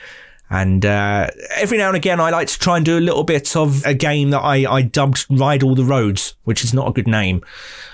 And 0.50 0.84
uh, 0.84 1.28
every 1.54 1.78
now 1.78 1.88
and 1.88 1.96
again, 1.96 2.18
I 2.20 2.30
like 2.30 2.48
to 2.48 2.58
try 2.58 2.76
and 2.76 2.84
do 2.84 2.98
a 2.98 3.00
little 3.00 3.22
bit 3.22 3.56
of 3.56 3.86
a 3.86 3.94
game 3.94 4.30
that 4.30 4.40
I, 4.40 4.70
I 4.70 4.82
dubbed 4.82 5.26
Ride 5.30 5.62
All 5.62 5.76
the 5.76 5.84
Roads, 5.84 6.34
which 6.42 6.64
is 6.64 6.74
not 6.74 6.88
a 6.88 6.92
good 6.92 7.06
name, 7.06 7.44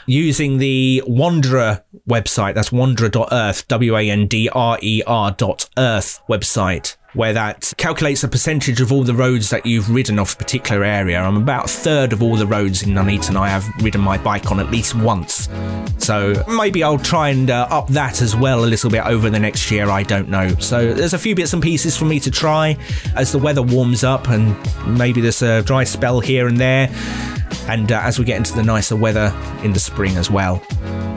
using 0.07 0.57
the 0.57 1.03
Wandrer 1.07 1.83
website. 2.09 2.55
That's 2.55 2.71
wandrer.earth, 2.71 3.69
W 3.69 3.97
A 3.97 4.11
N 4.11 4.27
D 4.27 4.49
R 4.49 4.79
E 4.81 5.03
R 5.07 5.33
dot 5.33 5.69
earth 5.77 6.21
website 6.31 6.97
where 7.17 7.33
that 7.33 7.73
calculates 7.79 8.23
a 8.23 8.29
percentage 8.29 8.81
of 8.81 8.93
all 8.93 9.03
the 9.03 9.15
roads 9.15 9.51
that 9.51 9.65
you've 9.65 9.91
ridden 9.91 10.19
off 10.19 10.35
a 10.35 10.37
particular 10.37 10.85
area. 10.85 11.19
I'm 11.19 11.37
about 11.39 11.65
a 11.65 11.69
third 11.69 12.13
of 12.13 12.23
all 12.23 12.37
the 12.37 12.47
roads 12.47 12.83
in 12.83 12.95
Nuneaton 12.95 13.37
I 13.37 13.49
have 13.49 13.67
ridden 13.83 14.03
my 14.03 14.19
bike 14.19 14.53
on 14.53 14.61
at 14.61 14.71
least 14.71 14.95
once. 14.95 15.49
So 15.99 16.45
maybe 16.47 16.83
I'll 16.83 16.99
try 16.99 17.31
and 17.31 17.51
uh, 17.51 17.67
up 17.71 17.89
that 17.89 18.21
as 18.21 18.37
well 18.37 18.65
a 18.65 18.67
little 18.67 18.91
bit 18.91 19.05
over 19.07 19.31
the 19.31 19.41
next 19.41 19.71
year. 19.71 19.89
I 19.89 20.03
don't 20.03 20.29
know. 20.29 20.55
So 20.57 20.93
there's 20.93 21.15
a 21.15 21.19
few 21.19 21.35
bits 21.35 21.55
and 21.55 21.63
pieces 21.63 21.97
for 21.97 22.05
me 22.05 22.21
to 22.21 22.31
try 22.31 22.77
as 23.17 23.33
the 23.33 23.39
weather 23.39 23.63
warms 23.63 24.05
up 24.05 24.29
and 24.29 24.55
maybe 24.87 25.21
there's 25.23 25.43
a 25.43 25.63
dry 25.63 25.85
spell 25.85 26.21
here 26.21 26.47
and 26.47 26.59
there 26.59 26.89
and 27.69 27.91
uh, 27.91 28.01
as 28.03 28.19
we 28.19 28.25
get 28.25 28.37
into 28.37 28.55
the 28.55 28.63
nicer 28.63 28.95
weather 28.95 29.33
in 29.65 29.73
the 29.73 29.81
spring 29.81 30.17
as 30.17 30.31
well. 30.31 30.63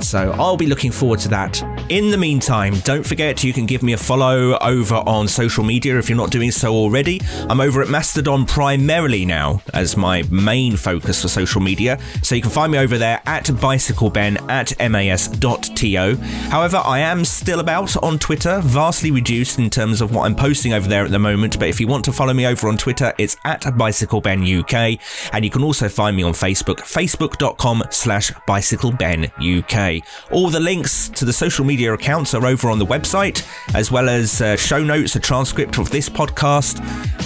So 0.02 0.32
I'll 0.32 0.58
be 0.58 0.68
looking 0.68 0.92
forward 0.92 1.20
to 1.20 1.30
that. 1.30 1.62
In 1.90 2.12
the 2.12 2.18
meantime, 2.18 2.80
don't 2.80 3.06
forget 3.06 3.44
you 3.44 3.54
can 3.54 3.66
give 3.66 3.84
me 3.84 3.94
a 3.94 3.98
follow 3.98 4.58
over 4.60 4.96
on 4.96 5.28
social 5.28 5.64
media 5.64 5.98
if 5.98 6.10
you're 6.10 6.18
not 6.18 6.32
doing 6.32 6.52
so 6.52 6.74
already. 6.74 7.22
I'm 7.50 7.60
over 7.60 7.82
at 7.82 7.90
Mastodon 7.90 8.46
primarily 8.46 9.26
now 9.26 9.62
as 9.74 9.98
my 9.98 10.24
main 10.30 10.76
focus 10.76 11.22
for 11.22 11.28
social 11.28 11.62
media, 11.62 12.00
so 12.24 12.36
you 12.36 12.42
can 12.42 12.52
find 12.52 12.72
me 12.72 12.78
over 12.78 12.98
there 12.98 13.22
at 13.26 13.46
bicycleben 13.46 14.50
at 14.50 14.74
mas.to. 14.92 16.16
However, 16.50 16.82
I 16.84 17.00
am 17.00 17.26
still 17.26 17.60
about 17.60 17.96
on 18.04 18.20
Twitter, 18.20 18.62
vastly 18.64 19.12
reduced 19.12 19.60
in 19.60 19.70
terms 19.70 20.02
of 20.02 20.14
what 20.14 20.26
I'm 20.26 20.36
posting 20.36 20.74
over 20.74 20.88
there 20.88 21.06
at 21.06 21.12
the 21.12 21.20
moment, 21.20 21.58
but 21.60 21.68
if 21.68 21.80
you 21.80 21.88
want 21.88 22.06
to 22.06 22.14
follow 22.14 22.34
me 22.34 22.46
over 22.46 22.68
on 22.68 22.78
Twitter, 22.78 23.14
it's 23.18 23.38
at 23.46 23.62
bicyclebenuk, 23.62 25.00
and 25.34 25.46
you 25.46 25.52
can 25.52 25.64
also 25.64 25.90
find 25.90 26.16
me 26.16 26.24
on 26.24 26.34
Facebook, 26.34 26.80
facebook.com 26.80 27.84
slash 27.90 28.32
bicyclebenuk. 28.48 29.89
All 30.32 30.50
the 30.50 30.60
links 30.60 31.10
to 31.10 31.26
the 31.26 31.34
social 31.34 31.66
media 31.66 31.94
accounts 31.94 32.34
are 32.34 32.46
over 32.46 32.70
on 32.70 32.80
the 32.80 32.86
website, 32.86 33.46
as 33.76 33.92
well 33.92 34.10
as 34.10 34.42
uh, 34.42 34.56
show 34.56 34.84
notes, 34.84 35.16
a 35.16 35.20
transcript 35.20 35.78
of 35.78 35.90
this 35.90 36.10
podcast. 36.10 36.80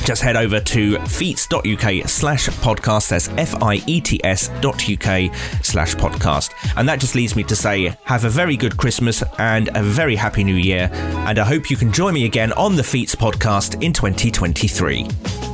Just 0.05 0.21
head 0.21 0.35
over 0.35 0.59
to 0.59 0.97
fiets.uk 0.97 2.09
slash 2.09 2.47
podcast. 2.49 3.09
That's 3.09 3.29
F-I-E-T-S 3.29 4.49
dot 4.61 4.89
UK 4.89 5.33
slash 5.63 5.95
podcast. 5.95 6.53
And 6.77 6.87
that 6.89 6.99
just 6.99 7.15
leads 7.15 7.35
me 7.35 7.43
to 7.43 7.55
say, 7.55 7.95
have 8.03 8.25
a 8.25 8.29
very 8.29 8.57
good 8.57 8.77
Christmas 8.77 9.23
and 9.39 9.69
a 9.75 9.83
very 9.83 10.15
happy 10.15 10.43
new 10.43 10.55
year. 10.55 10.89
And 11.27 11.39
I 11.39 11.45
hope 11.45 11.69
you 11.69 11.77
can 11.77 11.91
join 11.91 12.13
me 12.13 12.25
again 12.25 12.51
on 12.53 12.75
the 12.75 12.83
Fiets 12.83 13.15
podcast 13.15 13.81
in 13.81 13.93
2023. 13.93 15.52